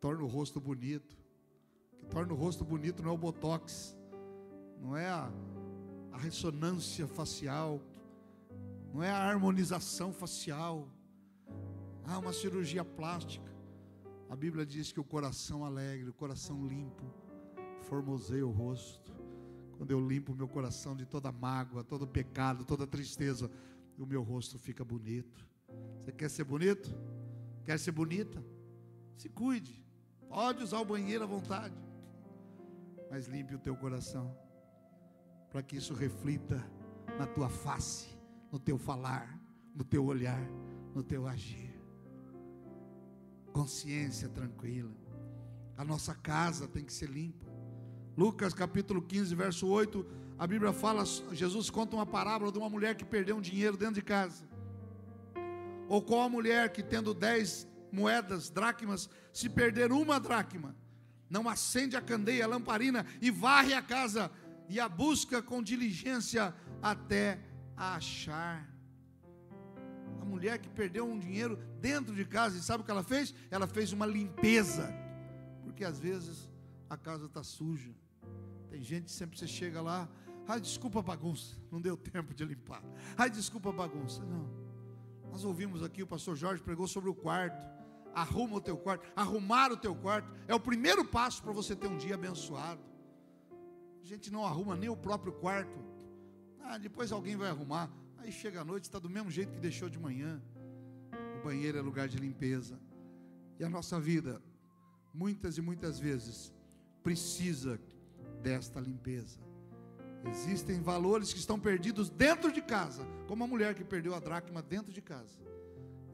torna 0.00 0.24
o 0.24 0.26
rosto 0.26 0.58
bonito. 0.58 1.14
Que 1.98 2.06
torna 2.06 2.32
o 2.32 2.36
rosto 2.36 2.64
bonito 2.64 3.02
não 3.02 3.10
é 3.10 3.12
o 3.12 3.18
botox, 3.18 3.94
não 4.80 4.96
é 4.96 5.06
a, 5.06 5.30
a 6.10 6.16
ressonância 6.16 7.06
facial, 7.06 7.82
não 8.94 9.02
é 9.02 9.10
a 9.10 9.18
harmonização 9.18 10.10
facial, 10.10 10.88
ah, 12.06 12.18
uma 12.18 12.32
cirurgia 12.32 12.82
plástica. 12.82 13.52
A 14.30 14.34
Bíblia 14.34 14.64
diz 14.64 14.90
que 14.90 15.00
o 15.00 15.04
coração 15.04 15.62
alegre, 15.62 16.08
o 16.08 16.14
coração 16.14 16.66
limpo, 16.66 17.04
formoseia 17.82 18.46
o 18.46 18.50
rosto. 18.50 19.12
Quando 19.76 19.90
eu 19.90 20.00
limpo 20.00 20.34
meu 20.34 20.48
coração 20.48 20.96
de 20.96 21.04
toda 21.04 21.30
mágoa, 21.30 21.84
todo 21.84 22.06
pecado, 22.06 22.64
toda 22.64 22.86
tristeza, 22.86 23.50
o 23.98 24.06
meu 24.06 24.22
rosto 24.22 24.58
fica 24.58 24.82
bonito. 24.82 25.46
Você 26.00 26.12
quer 26.12 26.30
ser 26.30 26.44
bonito? 26.44 27.17
Quer 27.68 27.78
ser 27.78 27.92
bonita? 27.92 28.42
Se 29.14 29.28
cuide. 29.28 29.84
Pode 30.26 30.64
usar 30.64 30.80
o 30.80 30.86
banheiro 30.86 31.24
à 31.24 31.26
vontade. 31.26 31.74
Mas 33.10 33.26
limpe 33.26 33.54
o 33.54 33.58
teu 33.58 33.76
coração. 33.76 34.34
Para 35.50 35.62
que 35.62 35.76
isso 35.76 35.92
reflita 35.92 36.64
na 37.18 37.26
tua 37.26 37.50
face, 37.50 38.08
no 38.50 38.58
teu 38.58 38.78
falar, 38.78 39.38
no 39.74 39.84
teu 39.84 40.02
olhar, 40.06 40.40
no 40.94 41.02
teu 41.02 41.26
agir. 41.26 41.78
Consciência 43.52 44.30
tranquila. 44.30 44.96
A 45.76 45.84
nossa 45.84 46.14
casa 46.14 46.66
tem 46.66 46.82
que 46.82 46.92
ser 46.92 47.10
limpa. 47.10 47.52
Lucas 48.16 48.54
capítulo 48.54 49.02
15, 49.02 49.34
verso 49.34 49.66
8, 49.66 50.06
a 50.38 50.46
Bíblia 50.46 50.72
fala, 50.72 51.04
Jesus 51.32 51.68
conta 51.68 51.96
uma 51.96 52.06
parábola 52.06 52.50
de 52.50 52.56
uma 52.56 52.70
mulher 52.70 52.96
que 52.96 53.04
perdeu 53.04 53.36
um 53.36 53.42
dinheiro 53.42 53.76
dentro 53.76 53.96
de 53.96 54.02
casa. 54.02 54.47
Ou 55.88 56.02
qual 56.02 56.22
a 56.22 56.28
mulher 56.28 56.70
que 56.70 56.82
tendo 56.82 57.14
dez 57.14 57.66
moedas, 57.90 58.50
dracmas, 58.50 59.08
se 59.32 59.48
perder 59.48 59.90
uma 59.90 60.20
dracma, 60.20 60.76
não 61.30 61.48
acende 61.48 61.96
a 61.96 62.02
candeia, 62.02 62.44
a 62.44 62.48
lamparina 62.48 63.04
e 63.20 63.30
varre 63.30 63.74
a 63.74 63.82
casa 63.82 64.30
e 64.68 64.78
a 64.78 64.88
busca 64.88 65.42
com 65.42 65.62
diligência 65.62 66.54
até 66.82 67.40
a 67.76 67.96
achar. 67.96 68.68
A 70.20 70.24
mulher 70.24 70.58
que 70.58 70.68
perdeu 70.68 71.06
um 71.06 71.18
dinheiro 71.18 71.58
dentro 71.80 72.14
de 72.14 72.24
casa, 72.24 72.58
e 72.58 72.60
sabe 72.60 72.82
o 72.82 72.84
que 72.84 72.90
ela 72.90 73.02
fez? 73.02 73.34
Ela 73.50 73.66
fez 73.66 73.92
uma 73.92 74.06
limpeza, 74.06 74.92
porque 75.62 75.84
às 75.84 75.98
vezes 75.98 76.50
a 76.88 76.96
casa 76.96 77.26
está 77.26 77.42
suja. 77.42 77.94
Tem 78.68 78.82
gente 78.82 79.10
sempre 79.10 79.38
você 79.38 79.46
chega 79.46 79.80
lá, 79.80 80.06
ai, 80.46 80.60
desculpa 80.60 80.98
a 80.98 81.02
bagunça, 81.02 81.56
não 81.70 81.80
deu 81.80 81.96
tempo 81.96 82.34
de 82.34 82.44
limpar. 82.44 82.82
Ai, 83.16 83.30
desculpa 83.30 83.70
a 83.70 83.72
bagunça. 83.72 84.22
Não. 84.24 84.67
Nós 85.30 85.44
ouvimos 85.44 85.82
aqui, 85.82 86.02
o 86.02 86.06
pastor 86.06 86.36
Jorge 86.36 86.62
pregou 86.62 86.86
sobre 86.86 87.10
o 87.10 87.14
quarto. 87.14 87.56
Arruma 88.14 88.56
o 88.56 88.60
teu 88.60 88.76
quarto. 88.76 89.06
Arrumar 89.14 89.70
o 89.70 89.76
teu 89.76 89.94
quarto 89.94 90.30
é 90.46 90.54
o 90.54 90.60
primeiro 90.60 91.04
passo 91.04 91.42
para 91.42 91.52
você 91.52 91.76
ter 91.76 91.86
um 91.86 91.96
dia 91.96 92.14
abençoado. 92.14 92.80
A 94.02 94.04
gente 94.04 94.30
não 94.30 94.44
arruma 94.44 94.76
nem 94.76 94.88
o 94.88 94.96
próprio 94.96 95.32
quarto. 95.32 95.78
Ah, 96.60 96.78
depois 96.78 97.12
alguém 97.12 97.36
vai 97.36 97.48
arrumar. 97.48 97.90
Aí 98.18 98.32
chega 98.32 98.60
a 98.60 98.64
noite, 98.64 98.84
está 98.84 98.98
do 98.98 99.08
mesmo 99.08 99.30
jeito 99.30 99.52
que 99.52 99.60
deixou 99.60 99.88
de 99.88 99.98
manhã. 99.98 100.42
O 101.40 101.44
banheiro 101.44 101.78
é 101.78 101.80
lugar 101.80 102.08
de 102.08 102.18
limpeza. 102.18 102.80
E 103.58 103.64
a 103.64 103.68
nossa 103.68 104.00
vida, 104.00 104.42
muitas 105.14 105.56
e 105.56 105.60
muitas 105.60 105.98
vezes, 105.98 106.52
precisa 107.02 107.80
desta 108.42 108.80
limpeza. 108.80 109.47
Existem 110.26 110.80
valores 110.80 111.32
que 111.32 111.38
estão 111.38 111.58
perdidos 111.58 112.10
dentro 112.10 112.52
de 112.52 112.60
casa, 112.60 113.06
como 113.26 113.44
a 113.44 113.46
mulher 113.46 113.74
que 113.74 113.84
perdeu 113.84 114.14
a 114.14 114.20
dracma 114.20 114.62
dentro 114.62 114.92
de 114.92 115.00
casa. 115.00 115.38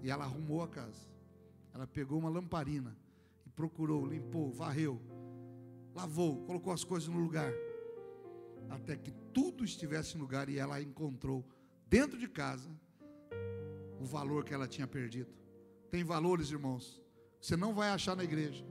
E 0.03 0.11
ela 0.11 0.25
arrumou 0.25 0.63
a 0.63 0.69
casa. 0.69 1.09
Ela 1.73 1.87
pegou 1.87 2.19
uma 2.19 2.29
lamparina 2.29 2.97
e 3.47 3.51
procurou, 3.51 4.07
limpou, 4.07 4.53
varreu, 4.53 5.01
lavou, 5.95 6.45
colocou 6.45 6.73
as 6.73 6.85
coisas 6.85 7.09
no 7.09 7.19
lugar. 7.19 7.53
Até 8.69 8.97
que 8.97 9.11
tudo 9.33 9.65
estivesse 9.65 10.17
no 10.17 10.23
lugar 10.23 10.49
e 10.49 10.59
ela 10.59 10.81
encontrou 10.81 11.45
dentro 11.89 12.19
de 12.19 12.29
casa 12.29 12.69
o 14.01 14.05
valor 14.05 14.45
que 14.45 14.53
ela 14.53 14.69
tinha 14.69 14.87
perdido. 14.87 15.33
Tem 15.91 16.05
valores, 16.05 16.51
irmãos, 16.51 17.03
que 17.41 17.47
você 17.47 17.57
não 17.57 17.75
vai 17.75 17.89
achar 17.89 18.17
na 18.17 18.25
igreja. 18.25 18.65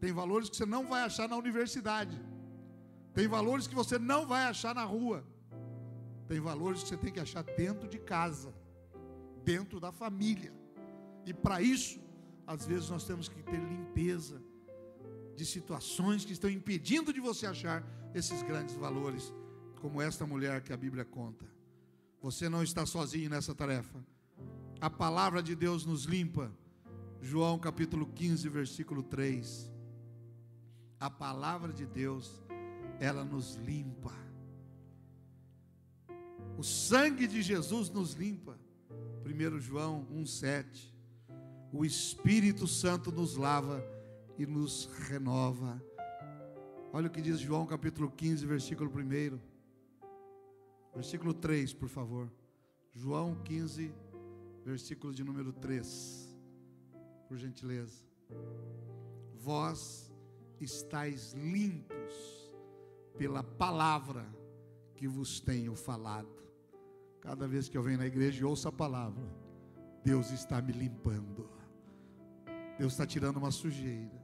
Tem 0.00 0.12
valores 0.12 0.50
que 0.50 0.56
você 0.56 0.66
não 0.66 0.86
vai 0.86 1.02
achar 1.02 1.28
na 1.28 1.36
universidade. 1.36 2.20
Tem 3.14 3.28
valores 3.28 3.66
que 3.66 3.74
você 3.74 3.98
não 3.98 4.26
vai 4.26 4.44
achar 4.44 4.74
na 4.74 4.84
rua. 4.84 5.24
Tem 6.26 6.40
valores 6.40 6.82
que 6.82 6.88
você 6.88 6.96
tem 6.96 7.12
que 7.12 7.20
achar 7.20 7.42
dentro 7.42 7.88
de 7.88 7.98
casa, 7.98 8.52
dentro 9.44 9.78
da 9.78 9.92
família. 9.92 10.52
E 11.24 11.32
para 11.32 11.62
isso, 11.62 12.00
às 12.46 12.66
vezes 12.66 12.90
nós 12.90 13.04
temos 13.04 13.28
que 13.28 13.42
ter 13.42 13.58
limpeza 13.58 14.42
de 15.36 15.46
situações 15.46 16.24
que 16.24 16.32
estão 16.32 16.50
impedindo 16.50 17.12
de 17.12 17.20
você 17.20 17.46
achar 17.46 17.84
esses 18.14 18.42
grandes 18.42 18.74
valores, 18.74 19.32
como 19.80 20.00
esta 20.02 20.26
mulher 20.26 20.62
que 20.62 20.72
a 20.72 20.76
Bíblia 20.76 21.04
conta. 21.04 21.46
Você 22.20 22.48
não 22.48 22.62
está 22.62 22.86
sozinho 22.86 23.30
nessa 23.30 23.54
tarefa. 23.54 24.04
A 24.80 24.90
palavra 24.90 25.42
de 25.42 25.54
Deus 25.54 25.84
nos 25.84 26.04
limpa. 26.04 26.50
João 27.20 27.58
capítulo 27.58 28.06
15, 28.06 28.48
versículo 28.48 29.02
3. 29.02 29.70
A 30.98 31.10
palavra 31.10 31.72
de 31.72 31.86
Deus 31.86 32.42
ela 33.00 33.24
nos 33.24 33.54
limpa. 33.56 34.12
O 36.56 36.62
sangue 36.62 37.26
de 37.26 37.42
Jesus 37.42 37.90
nos 37.90 38.12
limpa. 38.12 38.58
1 39.24 39.60
João 39.60 40.06
1,7. 40.12 40.92
O 41.72 41.84
Espírito 41.84 42.66
Santo 42.66 43.10
nos 43.10 43.36
lava 43.36 43.84
e 44.38 44.46
nos 44.46 44.86
renova. 45.08 45.82
Olha 46.92 47.08
o 47.08 47.10
que 47.10 47.20
diz 47.20 47.40
João 47.40 47.66
capítulo 47.66 48.10
15, 48.10 48.46
versículo 48.46 48.90
1. 48.90 49.38
Versículo 50.94 51.34
3, 51.34 51.74
por 51.74 51.88
favor. 51.88 52.32
João 52.92 53.34
15, 53.42 53.92
versículo 54.64 55.12
de 55.12 55.24
número 55.24 55.52
3. 55.52 56.36
Por 57.26 57.36
gentileza. 57.36 58.04
Vós 59.34 60.12
estáis 60.60 61.32
limpos 61.32 62.43
pela 63.16 63.42
palavra 63.42 64.26
que 64.94 65.06
vos 65.06 65.40
tenho 65.40 65.74
falado. 65.74 66.42
Cada 67.20 67.48
vez 67.48 67.68
que 67.68 67.76
eu 67.76 67.82
venho 67.82 67.98
na 67.98 68.06
igreja 68.06 68.42
e 68.42 68.44
ouço 68.44 68.68
a 68.68 68.72
palavra, 68.72 69.24
Deus 70.04 70.30
está 70.30 70.60
me 70.60 70.72
limpando. 70.72 71.48
Deus 72.78 72.92
está 72.92 73.06
tirando 73.06 73.38
uma 73.38 73.50
sujeira. 73.50 74.22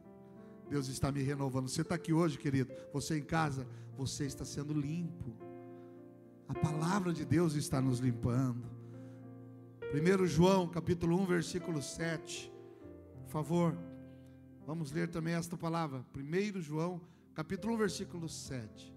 Deus 0.68 0.88
está 0.88 1.10
me 1.10 1.22
renovando. 1.22 1.68
Você 1.68 1.82
está 1.82 1.94
aqui 1.94 2.12
hoje, 2.12 2.38
querido. 2.38 2.72
Você 2.92 3.18
em 3.18 3.22
casa, 3.22 3.66
você 3.96 4.26
está 4.26 4.44
sendo 4.44 4.72
limpo. 4.72 5.34
A 6.48 6.54
palavra 6.54 7.12
de 7.12 7.24
Deus 7.24 7.54
está 7.54 7.80
nos 7.80 8.00
limpando. 8.00 8.68
1 9.92 10.26
João, 10.26 10.68
capítulo 10.68 11.16
1, 11.20 11.26
versículo 11.26 11.82
7. 11.82 12.52
Por 13.24 13.30
favor, 13.30 13.76
vamos 14.66 14.92
ler 14.92 15.08
também 15.08 15.34
esta 15.34 15.56
palavra. 15.56 16.04
1 16.14 16.60
João, 16.60 17.00
capítulo 17.34 17.74
1, 17.74 17.76
versículo 17.76 18.28
7. 18.28 18.94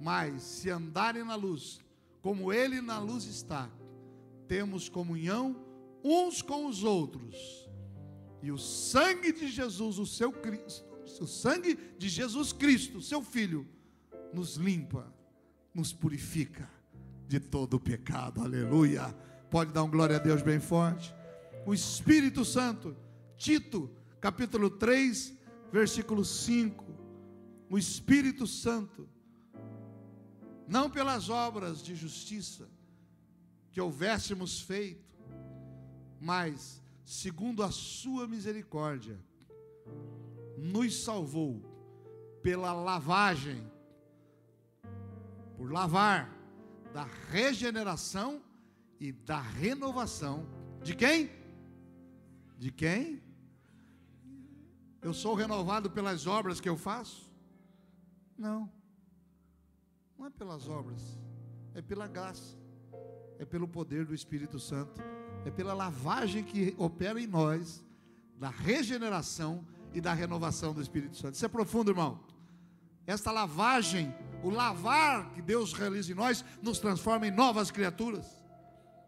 Mas 0.00 0.42
se 0.42 0.70
andarem 0.70 1.24
na 1.24 1.34
luz, 1.34 1.80
como 2.20 2.52
ele 2.52 2.80
na 2.80 2.98
luz 2.98 3.24
está, 3.24 3.70
temos 4.48 4.88
comunhão 4.88 5.64
uns 6.02 6.42
com 6.42 6.66
os 6.66 6.84
outros. 6.84 7.68
E 8.42 8.50
o 8.50 8.58
sangue 8.58 9.32
de 9.32 9.48
Jesus, 9.48 9.98
o 9.98 10.06
seu 10.06 10.30
Cristo, 10.32 10.84
o 11.20 11.26
sangue 11.26 11.78
de 11.98 12.08
Jesus 12.08 12.52
Cristo, 12.52 13.00
seu 13.00 13.22
filho, 13.22 13.66
nos 14.32 14.56
limpa, 14.56 15.12
nos 15.74 15.92
purifica 15.92 16.70
de 17.26 17.40
todo 17.40 17.74
o 17.74 17.80
pecado. 17.80 18.40
Aleluia. 18.40 19.14
Pode 19.50 19.72
dar 19.72 19.82
um 19.82 19.90
glória 19.90 20.16
a 20.16 20.20
Deus 20.20 20.42
bem 20.42 20.60
forte. 20.60 21.14
O 21.64 21.74
Espírito 21.74 22.44
Santo, 22.44 22.96
Tito, 23.36 23.90
capítulo 24.20 24.70
3, 24.70 25.34
versículo 25.72 26.24
5. 26.24 26.95
O 27.68 27.76
Espírito 27.76 28.46
Santo, 28.46 29.08
não 30.68 30.88
pelas 30.90 31.28
obras 31.28 31.82
de 31.82 31.94
justiça 31.94 32.68
que 33.70 33.80
houvéssemos 33.80 34.60
feito, 34.60 35.04
mas 36.20 36.82
segundo 37.04 37.62
a 37.62 37.70
sua 37.70 38.26
misericórdia, 38.26 39.18
nos 40.56 41.02
salvou 41.02 41.60
pela 42.42 42.72
lavagem, 42.72 43.70
por 45.56 45.70
lavar, 45.72 46.34
da 46.92 47.04
regeneração 47.30 48.42
e 48.98 49.12
da 49.12 49.40
renovação. 49.40 50.46
De 50.82 50.94
quem? 50.94 51.30
De 52.56 52.70
quem? 52.70 53.22
Eu 55.02 55.12
sou 55.12 55.34
renovado 55.34 55.90
pelas 55.90 56.26
obras 56.26 56.60
que 56.60 56.68
eu 56.68 56.76
faço? 56.76 57.25
Não. 58.38 58.70
Não 60.18 60.26
é 60.26 60.30
pelas 60.30 60.68
obras, 60.68 61.18
é 61.74 61.82
pela 61.82 62.06
graça, 62.06 62.56
é 63.38 63.44
pelo 63.44 63.68
poder 63.68 64.04
do 64.04 64.14
Espírito 64.14 64.58
Santo, 64.58 65.00
é 65.44 65.50
pela 65.50 65.74
lavagem 65.74 66.42
que 66.42 66.74
opera 66.78 67.20
em 67.20 67.26
nós, 67.26 67.84
da 68.38 68.48
regeneração 68.48 69.66
e 69.92 70.00
da 70.00 70.12
renovação 70.12 70.72
do 70.72 70.82
Espírito 70.82 71.16
Santo. 71.16 71.34
Isso 71.34 71.44
é 71.44 71.48
profundo, 71.48 71.90
irmão. 71.90 72.20
Esta 73.06 73.30
lavagem, 73.30 74.14
o 74.42 74.50
lavar 74.50 75.30
que 75.30 75.40
Deus 75.40 75.72
realiza 75.72 76.12
em 76.12 76.14
nós, 76.14 76.44
nos 76.60 76.78
transforma 76.78 77.26
em 77.26 77.30
novas 77.30 77.70
criaturas. 77.70 78.26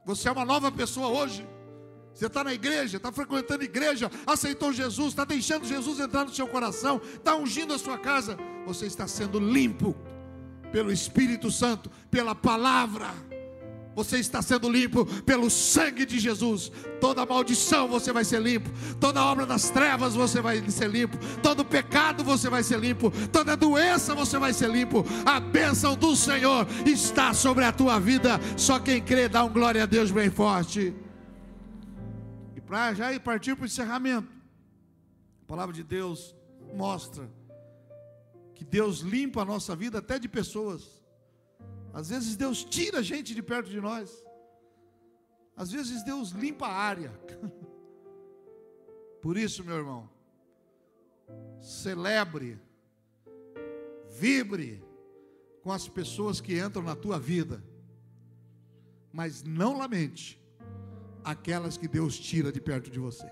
Você 0.04 0.28
é 0.28 0.32
uma 0.32 0.44
nova 0.44 0.70
pessoa 0.70 1.08
hoje. 1.08 1.46
Você 2.14 2.26
está 2.26 2.42
na 2.42 2.52
igreja, 2.52 2.96
está 2.96 3.12
frequentando 3.12 3.62
igreja, 3.62 4.10
aceitou 4.26 4.72
Jesus, 4.72 5.08
está 5.10 5.24
deixando 5.24 5.66
Jesus 5.66 6.00
entrar 6.00 6.24
no 6.24 6.34
seu 6.34 6.48
coração, 6.48 7.00
está 7.04 7.36
ungindo 7.36 7.74
a 7.74 7.78
sua 7.78 7.98
casa. 7.98 8.36
Você 8.68 8.84
está 8.84 9.08
sendo 9.08 9.40
limpo 9.40 9.96
pelo 10.70 10.92
Espírito 10.92 11.50
Santo, 11.50 11.90
pela 12.10 12.34
palavra 12.34 13.14
você 13.96 14.18
está 14.18 14.40
sendo 14.40 14.70
limpo 14.70 15.04
pelo 15.22 15.50
sangue 15.50 16.06
de 16.06 16.20
Jesus. 16.20 16.70
Toda 17.00 17.26
maldição 17.26 17.88
você 17.88 18.12
vai 18.12 18.24
ser 18.24 18.40
limpo, 18.40 18.70
toda 19.00 19.24
obra 19.24 19.44
das 19.44 19.70
trevas 19.70 20.14
você 20.14 20.40
vai 20.40 20.62
ser 20.70 20.88
limpo, 20.88 21.18
todo 21.42 21.64
pecado 21.64 22.22
você 22.22 22.48
vai 22.48 22.62
ser 22.62 22.78
limpo, 22.78 23.10
toda 23.32 23.56
doença 23.56 24.14
você 24.14 24.38
vai 24.38 24.52
ser 24.52 24.70
limpo. 24.70 25.04
A 25.26 25.40
bênção 25.40 25.96
do 25.96 26.14
Senhor 26.14 26.64
está 26.86 27.34
sobre 27.34 27.64
a 27.64 27.72
tua 27.72 27.98
vida. 27.98 28.38
Só 28.56 28.78
quem 28.78 29.02
crê 29.02 29.28
dá 29.28 29.42
um 29.42 29.52
glória 29.52 29.82
a 29.82 29.86
Deus 29.86 30.12
bem 30.12 30.30
forte. 30.30 30.94
E 32.54 32.60
para 32.60 32.94
já 32.94 33.12
ir 33.12 33.18
partir 33.18 33.56
para 33.56 33.64
o 33.64 33.66
encerramento, 33.66 34.28
a 35.42 35.46
palavra 35.48 35.74
de 35.74 35.82
Deus 35.82 36.36
mostra 36.72 37.28
que 38.58 38.64
Deus 38.64 38.98
limpa 38.98 39.40
a 39.40 39.46
nossa 39.46 39.74
vida 39.74 39.98
até 39.98 40.18
de 40.18 40.28
pessoas 40.28 40.98
às 41.98 42.10
vezes 42.10 42.36
Deus 42.36 42.64
tira 42.64 42.98
a 42.98 43.02
gente 43.02 43.34
de 43.34 43.42
perto 43.42 43.68
de 43.68 43.80
nós. 43.80 44.24
Às 45.56 45.72
vezes 45.72 46.04
Deus 46.04 46.30
limpa 46.30 46.66
a 46.66 46.72
área. 46.72 47.10
Por 49.20 49.36
isso, 49.36 49.64
meu 49.64 49.76
irmão, 49.76 50.08
celebre, 51.60 52.60
vibre 54.08 54.80
com 55.60 55.72
as 55.72 55.88
pessoas 55.88 56.40
que 56.40 56.56
entram 56.56 56.84
na 56.84 56.94
tua 56.94 57.18
vida, 57.18 57.64
mas 59.12 59.42
não 59.42 59.76
lamente 59.76 60.40
aquelas 61.24 61.76
que 61.76 61.88
Deus 61.88 62.16
tira 62.16 62.52
de 62.52 62.60
perto 62.60 62.90
de 62.90 63.00
você. 63.00 63.28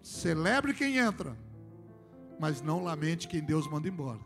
Celebre 0.00 0.72
quem 0.72 0.98
entra, 0.98 1.36
mas 2.38 2.60
não 2.60 2.82
lamente 2.82 3.28
quem 3.28 3.42
Deus 3.42 3.68
manda 3.68 3.88
embora, 3.88 4.20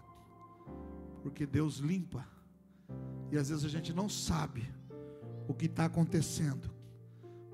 porque 1.22 1.46
Deus 1.46 1.76
limpa 1.76 2.26
e 3.30 3.38
às 3.38 3.48
vezes 3.48 3.64
a 3.64 3.68
gente 3.68 3.92
não 3.92 4.08
sabe 4.08 4.68
o 5.46 5.54
que 5.54 5.66
está 5.66 5.84
acontecendo, 5.84 6.70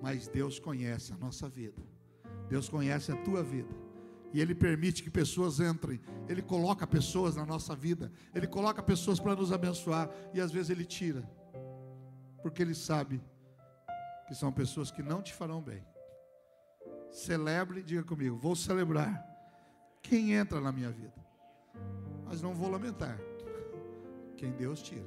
mas 0.03 0.29
Deus 0.29 0.59
conhece 0.59 1.13
a 1.13 1.17
nossa 1.17 1.49
vida, 1.49 1.83
Deus 2.49 2.69
conhece 2.69 3.13
a 3.13 3.17
tua 3.17 3.43
vida. 3.43 3.87
E 4.33 4.41
Ele 4.41 4.55
permite 4.55 5.03
que 5.03 5.11
pessoas 5.11 5.61
entrem. 5.61 6.01
Ele 6.29 6.43
coloca 6.43 6.87
pessoas 6.87 7.37
na 7.37 7.47
nossa 7.47 7.75
vida. 7.75 8.13
Ele 8.35 8.47
coloca 8.47 8.83
pessoas 8.83 9.19
para 9.19 9.35
nos 9.35 9.51
abençoar. 9.51 10.11
E 10.35 10.41
às 10.41 10.53
vezes 10.53 10.69
Ele 10.69 10.85
tira. 10.85 11.23
Porque 12.43 12.61
Ele 12.61 12.75
sabe 12.75 13.23
que 14.27 14.35
são 14.35 14.53
pessoas 14.53 14.91
que 14.91 15.03
não 15.03 15.23
te 15.23 15.33
farão 15.33 15.63
bem. 15.63 15.83
Celebre, 17.11 17.83
diga 17.83 18.03
comigo, 18.03 18.37
vou 18.37 18.55
celebrar 18.55 19.36
quem 20.09 20.33
entra 20.33 20.61
na 20.61 20.71
minha 20.71 20.91
vida. 20.91 21.15
Mas 22.25 22.41
não 22.41 22.55
vou 22.55 22.71
lamentar 22.71 23.19
quem 24.37 24.53
Deus 24.53 24.83
tira. 24.83 25.05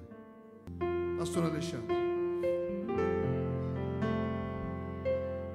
Pastor 1.18 1.46
Alexandre. 1.46 1.96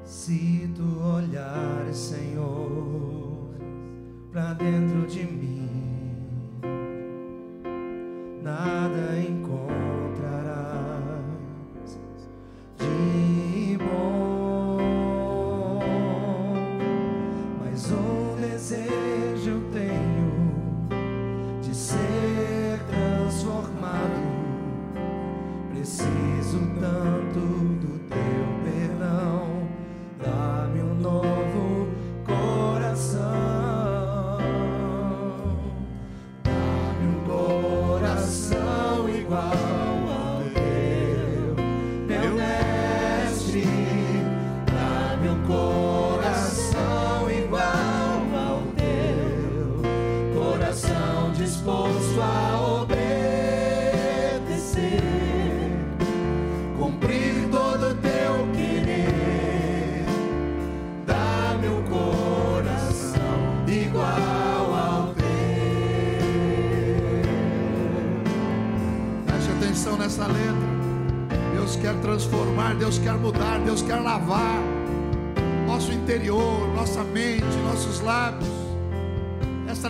Se 0.04 0.70
tu 0.74 1.00
olhares, 1.00 1.96
Senhor, 1.96 3.54
para 4.30 4.54
dentro 4.54 5.07
de 5.07 5.24
mim, 5.24 5.63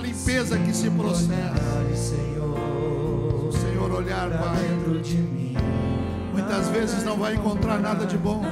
limpeza 0.05 0.59
que 0.59 0.73
se 0.75 0.91
processa. 0.91 1.33
O 3.49 3.51
Senhor 3.53 3.91
olhar, 3.91 4.29
Pai, 4.39 4.63
dentro 4.63 5.01
de 5.01 5.17
mim. 5.17 5.57
muitas 6.33 6.69
vezes 6.69 7.03
não 7.05 7.17
vai 7.17 7.35
encontrar 7.35 7.79
nada 7.81 8.05
de 8.05 8.19
bom. 8.19 8.43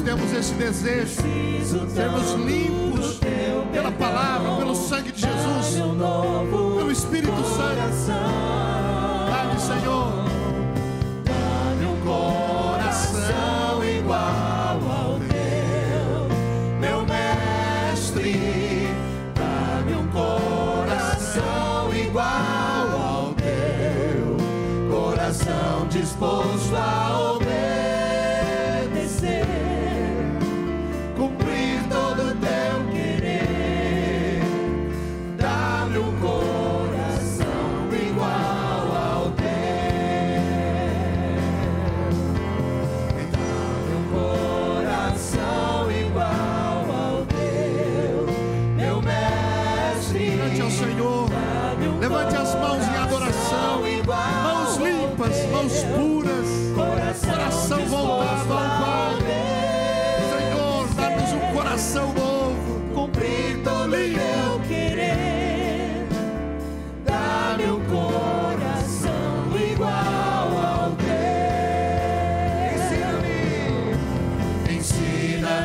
Nós 0.00 0.08
temos 0.08 0.32
esse 0.32 0.54
desejo. 0.54 1.20
Sermos 1.94 2.32
limpos 2.46 3.20
pela 3.70 3.92
palavra, 3.92 4.56
pelo 4.56 4.74
sangue 4.74 5.12
de 5.12 5.20
Jesus, 5.20 5.74
pelo 6.78 6.90
Espírito 6.90 7.42
Santo. 7.44 8.06
Dá-me, 9.28 9.60
Senhor. 9.60 10.29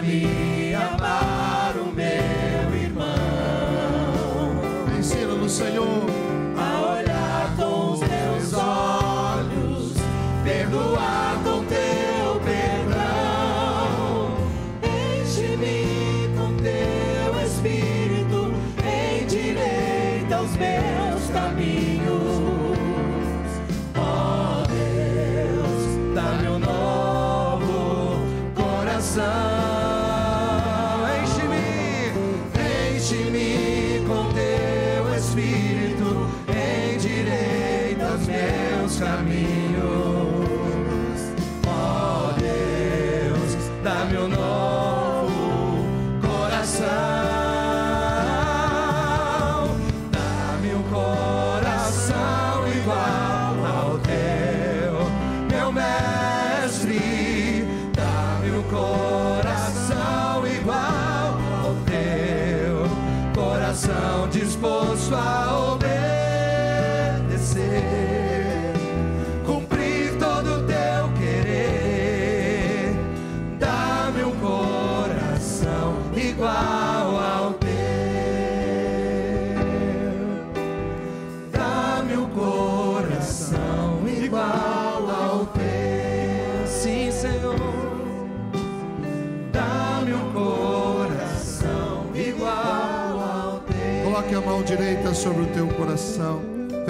me. 0.06 0.55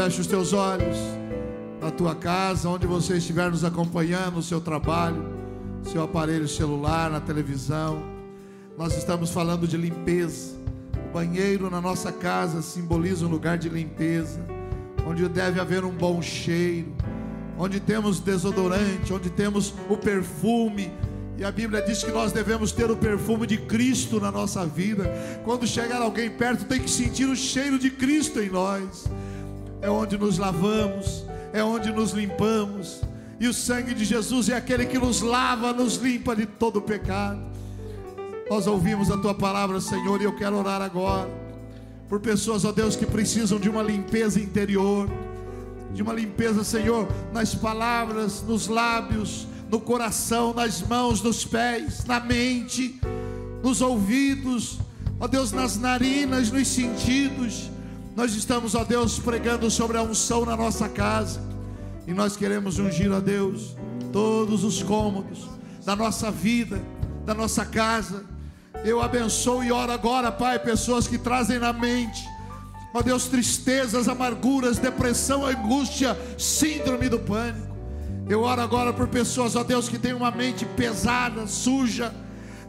Feche 0.05 0.21
os 0.21 0.27
teus 0.27 0.53
olhos. 0.53 0.99
Na 1.81 1.89
tua 1.89 2.13
casa, 2.13 2.69
onde 2.69 2.85
você 2.85 3.17
estiver 3.17 3.49
nos 3.49 3.63
acompanhando, 3.63 4.35
no 4.35 4.43
seu 4.43 4.61
trabalho, 4.61 5.25
seu 5.81 6.03
aparelho 6.03 6.47
celular, 6.47 7.09
na 7.09 7.19
televisão. 7.19 8.03
Nós 8.77 8.95
estamos 8.95 9.31
falando 9.31 9.67
de 9.67 9.75
limpeza. 9.75 10.57
O 11.09 11.11
banheiro 11.11 11.71
na 11.71 11.81
nossa 11.81 12.11
casa 12.11 12.61
simboliza 12.61 13.25
um 13.25 13.29
lugar 13.29 13.57
de 13.57 13.67
limpeza, 13.67 14.45
onde 15.07 15.27
deve 15.27 15.59
haver 15.59 15.83
um 15.83 15.89
bom 15.91 16.21
cheiro, 16.21 16.93
onde 17.57 17.79
temos 17.79 18.19
desodorante, 18.19 19.11
onde 19.11 19.31
temos 19.31 19.73
o 19.89 19.97
perfume. 19.97 20.91
E 21.35 21.43
a 21.43 21.51
Bíblia 21.51 21.81
diz 21.81 22.03
que 22.03 22.11
nós 22.11 22.31
devemos 22.31 22.71
ter 22.71 22.91
o 22.91 22.95
perfume 22.95 23.47
de 23.47 23.57
Cristo 23.57 24.19
na 24.19 24.31
nossa 24.31 24.67
vida. 24.67 25.11
Quando 25.43 25.65
chegar 25.65 25.99
alguém 25.99 26.29
perto, 26.29 26.65
tem 26.65 26.79
que 26.79 26.91
sentir 26.91 27.25
o 27.25 27.35
cheiro 27.35 27.79
de 27.79 27.89
Cristo 27.89 28.39
em 28.39 28.51
nós. 28.51 29.09
É 29.85 29.89
onde 29.89 30.17
nos 30.17 30.39
lavamos, 30.39 31.23
é 31.53 31.63
onde 31.63 31.91
nos 31.91 32.09
limpamos. 32.09 33.01
E 33.39 33.47
o 33.47 33.53
sangue 33.53 33.93
de 33.93 34.03
Jesus 34.03 34.49
é 34.49 34.55
aquele 34.55 34.87
que 34.87 34.97
nos 34.97 35.21
lava, 35.21 35.71
nos 35.71 35.97
limpa 35.97 36.35
de 36.35 36.47
todo 36.47 36.81
pecado. 36.81 37.39
Nós 38.49 38.65
ouvimos 38.65 39.11
a 39.11 39.17
tua 39.19 39.35
palavra, 39.35 39.79
Senhor, 39.79 40.19
e 40.19 40.23
eu 40.23 40.35
quero 40.35 40.57
orar 40.57 40.81
agora 40.81 41.29
por 42.09 42.19
pessoas, 42.19 42.65
ó 42.65 42.71
Deus, 42.71 42.95
que 42.95 43.05
precisam 43.05 43.59
de 43.59 43.69
uma 43.69 43.83
limpeza 43.83 44.39
interior, 44.39 45.07
de 45.93 46.01
uma 46.01 46.13
limpeza, 46.13 46.63
Senhor, 46.63 47.07
nas 47.31 47.53
palavras, 47.53 48.41
nos 48.41 48.67
lábios, 48.67 49.47
no 49.69 49.79
coração, 49.79 50.51
nas 50.51 50.81
mãos, 50.81 51.21
nos 51.21 51.45
pés, 51.45 52.05
na 52.05 52.19
mente, 52.19 52.99
nos 53.63 53.81
ouvidos, 53.81 54.79
ó 55.19 55.27
Deus, 55.27 55.51
nas 55.51 55.77
narinas, 55.77 56.49
nos 56.49 56.67
sentidos. 56.69 57.74
Nós 58.15 58.33
estamos, 58.33 58.75
ó 58.75 58.85
Deus, 58.85 59.19
pregando 59.19 59.69
sobre 59.69 59.97
a 59.97 60.01
unção 60.01 60.45
na 60.45 60.55
nossa 60.55 60.87
casa. 60.87 61.41
E 62.07 62.13
nós 62.13 62.37
queremos 62.37 62.79
ungir, 62.79 63.11
ó 63.11 63.19
Deus, 63.19 63.75
todos 64.13 64.63
os 64.63 64.81
cômodos 64.81 65.49
da 65.83 65.97
nossa 65.97 66.31
vida, 66.31 66.81
da 67.25 67.33
nossa 67.33 67.65
casa. 67.65 68.23
Eu 68.85 69.01
abençoo 69.01 69.63
e 69.63 69.71
oro 69.71 69.91
agora, 69.91 70.31
Pai, 70.31 70.57
pessoas 70.59 71.07
que 71.07 71.17
trazem 71.17 71.59
na 71.59 71.73
mente, 71.73 72.23
ó 72.93 73.01
Deus, 73.01 73.25
tristezas, 73.25 74.07
amarguras, 74.07 74.77
depressão, 74.77 75.45
angústia, 75.45 76.17
síndrome 76.37 77.09
do 77.09 77.19
pânico. 77.19 77.75
Eu 78.29 78.43
oro 78.43 78.61
agora 78.61 78.93
por 78.93 79.09
pessoas, 79.09 79.57
ó 79.57 79.63
Deus, 79.63 79.89
que 79.89 79.99
têm 79.99 80.13
uma 80.13 80.31
mente 80.31 80.65
pesada, 80.65 81.45
suja, 81.47 82.13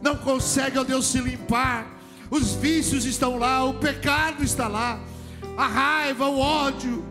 não 0.01 0.17
conseguem, 0.17 0.79
ó 0.79 0.83
Deus, 0.83 1.05
se 1.05 1.19
limpar. 1.19 1.87
Os 2.29 2.51
vícios 2.53 3.05
estão 3.05 3.37
lá, 3.37 3.63
o 3.63 3.75
pecado 3.75 4.43
está 4.43 4.67
lá, 4.67 4.99
a 5.57 5.67
raiva, 5.67 6.27
o 6.27 6.39
ódio, 6.39 7.03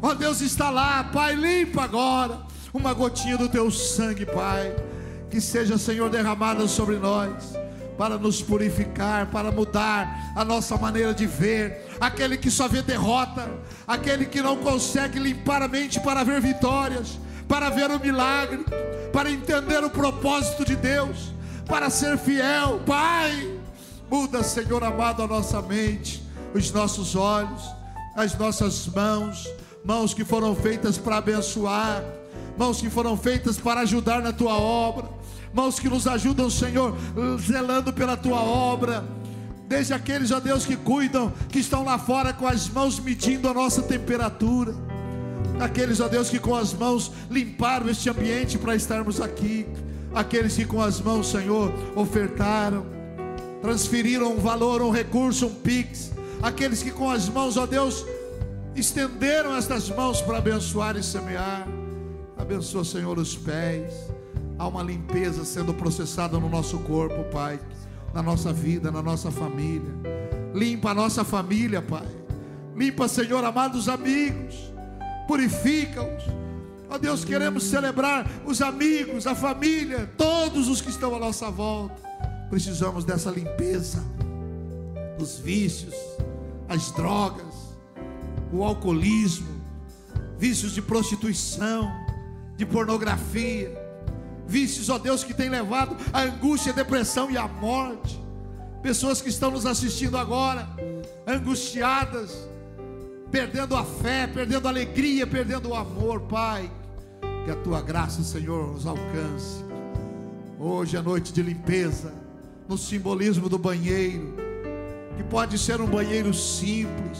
ó 0.00 0.14
Deus, 0.14 0.40
está 0.40 0.70
lá, 0.70 1.04
Pai, 1.04 1.34
limpa 1.34 1.82
agora 1.82 2.40
uma 2.72 2.92
gotinha 2.92 3.36
do 3.36 3.48
teu 3.48 3.70
sangue, 3.70 4.24
Pai, 4.24 4.74
que 5.30 5.40
seja, 5.40 5.76
Senhor, 5.76 6.08
derramada 6.08 6.68
sobre 6.68 6.96
nós 6.96 7.58
para 7.98 8.16
nos 8.16 8.40
purificar, 8.40 9.26
para 9.26 9.50
mudar 9.50 10.32
a 10.36 10.44
nossa 10.44 10.76
maneira 10.76 11.12
de 11.12 11.26
ver. 11.26 11.88
Aquele 12.00 12.36
que 12.36 12.48
só 12.48 12.68
vê 12.68 12.80
derrota, 12.80 13.50
aquele 13.86 14.24
que 14.24 14.40
não 14.40 14.56
consegue 14.58 15.18
limpar 15.18 15.62
a 15.62 15.68
mente 15.68 15.98
para 15.98 16.22
ver 16.22 16.40
vitórias, 16.40 17.18
para 17.48 17.68
ver 17.68 17.90
o 17.90 17.98
milagre, 17.98 18.64
para 19.12 19.28
entender 19.28 19.82
o 19.82 19.90
propósito 19.90 20.64
de 20.64 20.76
Deus, 20.76 21.32
para 21.66 21.90
ser 21.90 22.16
fiel. 22.16 22.80
Pai, 22.86 23.58
Muda, 24.08 24.44
Senhor 24.44 24.82
amado, 24.84 25.22
a 25.24 25.26
nossa 25.26 25.60
mente, 25.60 26.22
os 26.54 26.70
nossos 26.70 27.16
olhos, 27.16 27.62
as 28.18 28.36
nossas 28.36 28.84
mãos, 28.88 29.48
mãos 29.84 30.12
que 30.12 30.24
foram 30.24 30.52
feitas 30.52 30.98
para 30.98 31.18
abençoar, 31.18 32.02
mãos 32.58 32.80
que 32.80 32.90
foram 32.90 33.16
feitas 33.16 33.58
para 33.58 33.82
ajudar 33.82 34.20
na 34.20 34.32
tua 34.32 34.58
obra, 34.58 35.08
mãos 35.54 35.78
que 35.78 35.88
nos 35.88 36.04
ajudam, 36.08 36.50
Senhor, 36.50 36.96
zelando 37.40 37.92
pela 37.92 38.16
tua 38.16 38.42
obra. 38.42 39.04
Desde 39.68 39.94
aqueles, 39.94 40.32
ó 40.32 40.40
Deus, 40.40 40.66
que 40.66 40.74
cuidam, 40.74 41.32
que 41.48 41.60
estão 41.60 41.84
lá 41.84 41.96
fora 41.96 42.32
com 42.32 42.44
as 42.44 42.68
mãos 42.68 42.98
medindo 42.98 43.48
a 43.48 43.54
nossa 43.54 43.82
temperatura. 43.82 44.74
Aqueles, 45.60 46.00
ó 46.00 46.08
Deus, 46.08 46.28
que 46.28 46.40
com 46.40 46.56
as 46.56 46.74
mãos 46.74 47.12
limparam 47.30 47.88
este 47.88 48.10
ambiente 48.10 48.58
para 48.58 48.74
estarmos 48.74 49.20
aqui. 49.20 49.64
Aqueles 50.12 50.56
que 50.56 50.64
com 50.64 50.82
as 50.82 51.00
mãos, 51.00 51.30
Senhor, 51.30 51.72
ofertaram 51.94 52.98
transferiram 53.60 54.32
um 54.32 54.38
valor, 54.38 54.82
um 54.82 54.90
recurso, 54.90 55.46
um 55.46 55.54
pix. 55.54 56.12
Aqueles 56.42 56.82
que 56.82 56.90
com 56.90 57.10
as 57.10 57.28
mãos, 57.28 57.56
ó 57.56 57.66
Deus, 57.66 58.04
estenderam 58.74 59.56
estas 59.56 59.90
mãos 59.90 60.20
para 60.22 60.38
abençoar 60.38 60.96
e 60.96 61.02
semear. 61.02 61.66
Abençoa, 62.36 62.84
Senhor, 62.84 63.18
os 63.18 63.36
pés. 63.36 63.92
Há 64.58 64.66
uma 64.66 64.82
limpeza 64.82 65.44
sendo 65.44 65.74
processada 65.74 66.38
no 66.38 66.48
nosso 66.48 66.78
corpo, 66.80 67.24
Pai, 67.32 67.58
na 68.14 68.22
nossa 68.22 68.52
vida, 68.52 68.90
na 68.90 69.02
nossa 69.02 69.30
família. 69.30 69.92
Limpa 70.54 70.90
a 70.90 70.94
nossa 70.94 71.24
família, 71.24 71.82
Pai. 71.82 72.06
Limpa, 72.74 73.08
Senhor, 73.08 73.44
amados 73.44 73.88
amigos. 73.88 74.72
Purifica-os. 75.26 76.24
Ó 76.88 76.96
Deus, 76.96 77.24
queremos 77.24 77.64
celebrar 77.64 78.26
os 78.46 78.62
amigos, 78.62 79.26
a 79.26 79.34
família, 79.34 80.10
todos 80.16 80.68
os 80.68 80.80
que 80.80 80.88
estão 80.88 81.14
à 81.14 81.18
nossa 81.18 81.50
volta 81.50 82.08
precisamos 82.48 83.04
dessa 83.04 83.30
limpeza 83.30 84.02
dos 85.18 85.38
vícios, 85.38 85.94
as 86.68 86.92
drogas, 86.92 87.76
o 88.52 88.62
alcoolismo, 88.62 89.60
vícios 90.38 90.72
de 90.72 90.80
prostituição, 90.80 91.90
de 92.56 92.64
pornografia, 92.64 93.76
vícios, 94.46 94.88
ó 94.88 94.98
Deus, 94.98 95.24
que 95.24 95.34
tem 95.34 95.50
levado 95.50 95.96
à 96.12 96.22
angústia, 96.22 96.72
depressão 96.72 97.30
e 97.30 97.36
à 97.36 97.46
morte. 97.46 98.18
Pessoas 98.82 99.20
que 99.20 99.28
estão 99.28 99.50
nos 99.50 99.66
assistindo 99.66 100.16
agora, 100.16 100.68
angustiadas, 101.26 102.48
perdendo 103.30 103.76
a 103.76 103.84
fé, 103.84 104.26
perdendo 104.26 104.66
a 104.66 104.70
alegria, 104.70 105.26
perdendo 105.26 105.70
o 105.70 105.74
amor, 105.74 106.22
Pai. 106.22 106.70
Que 107.44 107.50
a 107.50 107.56
tua 107.56 107.82
graça, 107.82 108.22
Senhor, 108.22 108.72
nos 108.72 108.86
alcance. 108.86 109.64
Hoje 110.58 110.96
é 110.96 111.02
noite 111.02 111.32
de 111.32 111.42
limpeza 111.42 112.12
no 112.68 112.76
simbolismo 112.76 113.48
do 113.48 113.58
banheiro, 113.58 114.47
que 115.18 115.24
pode 115.24 115.58
ser 115.58 115.80
um 115.80 115.86
banheiro 115.86 116.32
simples, 116.32 117.18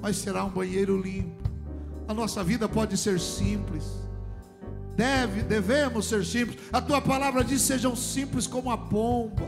mas 0.00 0.16
será 0.16 0.44
um 0.44 0.50
banheiro 0.50 1.00
limpo. 1.00 1.48
A 2.08 2.12
nossa 2.12 2.42
vida 2.42 2.68
pode 2.68 2.96
ser 2.96 3.20
simples. 3.20 3.84
Deve, 4.96 5.42
devemos 5.42 6.06
ser 6.06 6.26
simples. 6.26 6.58
A 6.72 6.80
tua 6.80 7.00
palavra 7.00 7.44
diz: 7.44 7.62
sejam 7.62 7.94
simples 7.94 8.48
como 8.48 8.68
a 8.68 8.76
pomba. 8.76 9.46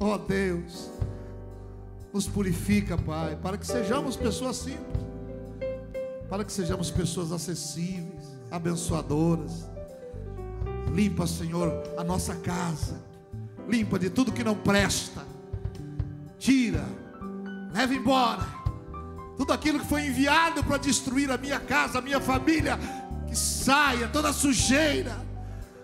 Ó 0.00 0.14
oh, 0.14 0.18
Deus, 0.18 0.90
nos 2.14 2.26
purifica, 2.26 2.96
Pai, 2.96 3.36
para 3.36 3.58
que 3.58 3.66
sejamos 3.66 4.16
pessoas 4.16 4.56
simples, 4.56 5.04
para 6.30 6.44
que 6.44 6.52
sejamos 6.52 6.90
pessoas 6.90 7.30
acessíveis, 7.30 8.24
abençoadoras. 8.50 9.68
Limpa, 10.94 11.26
Senhor, 11.26 11.70
a 11.98 12.02
nossa 12.02 12.34
casa 12.36 13.06
limpa 13.68 13.98
de 13.98 14.08
tudo 14.08 14.32
que 14.32 14.42
não 14.42 14.54
presta, 14.54 15.27
tira, 16.38 16.84
leva 17.72 17.94
embora 17.94 18.58
tudo 19.38 19.52
aquilo 19.52 19.78
que 19.78 19.86
foi 19.86 20.04
enviado 20.06 20.64
para 20.64 20.78
destruir 20.78 21.30
a 21.30 21.38
minha 21.38 21.60
casa, 21.60 22.00
a 22.00 22.02
minha 22.02 22.20
família, 22.20 22.76
que 23.28 23.38
saia 23.38 24.08
toda 24.08 24.32
sujeira, 24.32 25.16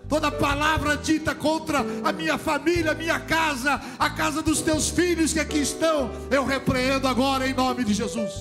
toda 0.09 0.29
palavra 0.29 0.97
dita 0.97 1.33
contra 1.33 1.79
a 2.03 2.11
minha 2.11 2.37
família, 2.37 2.91
a 2.91 2.95
minha 2.95 3.17
casa, 3.17 3.81
a 3.97 4.09
casa 4.09 4.41
dos 4.41 4.59
teus 4.59 4.89
filhos 4.89 5.31
que 5.31 5.39
aqui 5.39 5.59
estão, 5.59 6.11
eu 6.29 6.45
repreendo 6.45 7.07
agora 7.07 7.47
em 7.47 7.53
nome 7.53 7.85
de 7.85 7.93
Jesus. 7.93 8.33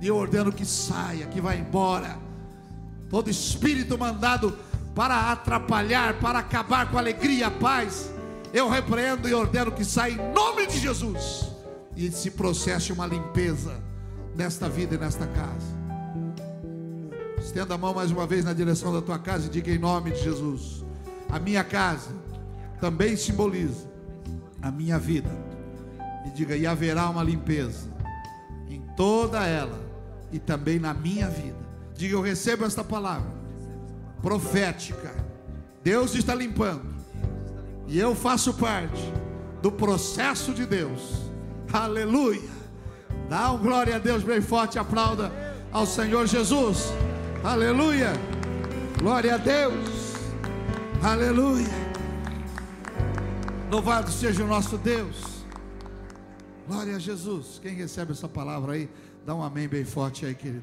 E 0.00 0.06
eu 0.06 0.16
ordeno 0.16 0.50
que 0.50 0.64
saia, 0.64 1.26
que 1.26 1.38
vá 1.38 1.54
embora. 1.54 2.16
Todo 3.10 3.28
espírito 3.28 3.98
mandado 3.98 4.58
para 4.94 5.32
atrapalhar, 5.32 6.14
para 6.14 6.38
acabar 6.38 6.90
com 6.90 6.96
a 6.96 7.00
alegria, 7.00 7.48
a 7.48 7.50
paz, 7.50 8.10
eu 8.52 8.68
repreendo 8.68 9.28
e 9.28 9.34
ordeno 9.34 9.72
que 9.72 9.84
saia 9.84 10.12
em 10.12 10.32
nome 10.32 10.66
de 10.66 10.78
Jesus 10.78 11.50
e 11.96 12.10
se 12.10 12.30
processe 12.30 12.92
uma 12.92 13.06
limpeza 13.06 13.80
nesta 14.34 14.68
vida 14.68 14.94
e 14.94 14.98
nesta 14.98 15.26
casa. 15.26 15.80
Estenda 17.38 17.74
a 17.74 17.78
mão 17.78 17.94
mais 17.94 18.10
uma 18.10 18.26
vez 18.26 18.44
na 18.44 18.52
direção 18.52 18.92
da 18.92 19.00
tua 19.00 19.18
casa 19.18 19.46
e 19.46 19.50
diga 19.50 19.70
em 19.70 19.78
nome 19.78 20.10
de 20.10 20.22
Jesus: 20.22 20.84
a 21.28 21.38
minha 21.38 21.62
casa 21.62 22.10
também 22.80 23.16
simboliza 23.16 23.88
a 24.60 24.70
minha 24.70 24.98
vida. 24.98 25.30
E 26.26 26.30
diga: 26.30 26.56
e 26.56 26.66
haverá 26.66 27.08
uma 27.08 27.22
limpeza 27.22 27.88
em 28.68 28.82
toda 28.96 29.46
ela 29.46 29.80
e 30.32 30.38
também 30.38 30.78
na 30.78 30.92
minha 30.92 31.28
vida. 31.28 31.58
Diga: 31.94 32.14
eu 32.14 32.20
recebo 32.20 32.64
esta 32.64 32.82
palavra 32.82 33.30
profética. 34.20 35.14
Deus 35.82 36.14
está 36.14 36.34
limpando 36.34 36.89
e 37.90 37.98
eu 37.98 38.14
faço 38.14 38.54
parte 38.54 39.02
do 39.60 39.72
processo 39.72 40.54
de 40.54 40.64
Deus. 40.64 41.28
Aleluia. 41.72 42.48
Dá 43.28 43.50
um 43.50 43.58
glória 43.58 43.96
a 43.96 43.98
Deus 43.98 44.22
bem 44.22 44.40
forte, 44.40 44.78
aplauda 44.78 45.32
ao 45.72 45.84
Senhor 45.84 46.24
Jesus. 46.28 46.84
Aleluia. 47.42 48.12
Glória 48.96 49.34
a 49.34 49.38
Deus. 49.38 50.14
Aleluia. 51.02 51.66
Louvado 53.68 54.12
seja 54.12 54.44
o 54.44 54.46
nosso 54.46 54.78
Deus. 54.78 55.44
Glória 56.68 56.94
a 56.94 56.98
Jesus. 57.00 57.58
Quem 57.60 57.74
recebe 57.74 58.12
essa 58.12 58.28
palavra 58.28 58.74
aí, 58.74 58.88
dá 59.26 59.34
um 59.34 59.42
amém 59.42 59.66
bem 59.66 59.84
forte 59.84 60.24
aí, 60.24 60.34
querido. 60.36 60.62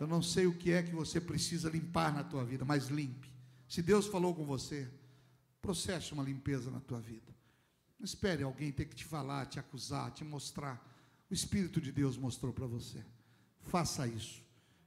Eu 0.00 0.06
não 0.06 0.22
sei 0.22 0.46
o 0.46 0.54
que 0.54 0.72
é 0.72 0.82
que 0.82 0.94
você 0.94 1.20
precisa 1.20 1.68
limpar 1.68 2.14
na 2.14 2.24
tua 2.24 2.42
vida, 2.42 2.64
mas 2.64 2.86
limpe. 2.86 3.30
Se 3.68 3.82
Deus 3.82 4.06
falou 4.06 4.34
com 4.34 4.46
você, 4.46 4.88
Processe 5.66 6.12
uma 6.12 6.22
limpeza 6.22 6.70
na 6.70 6.78
tua 6.78 7.00
vida. 7.00 7.34
Não 7.98 8.04
espere 8.04 8.44
alguém 8.44 8.70
ter 8.70 8.84
que 8.84 8.94
te 8.94 9.04
falar, 9.04 9.46
te 9.46 9.58
acusar, 9.58 10.12
te 10.12 10.22
mostrar. 10.22 10.80
O 11.28 11.34
Espírito 11.34 11.80
de 11.80 11.90
Deus 11.90 12.16
mostrou 12.16 12.52
para 12.52 12.66
você. 12.66 13.04
Faça 13.62 14.06
isso 14.06 14.44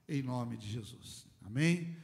em 0.08 0.22
nome 0.22 0.56
de 0.56 0.72
Jesus. 0.72 1.28
Amém? 1.44 1.98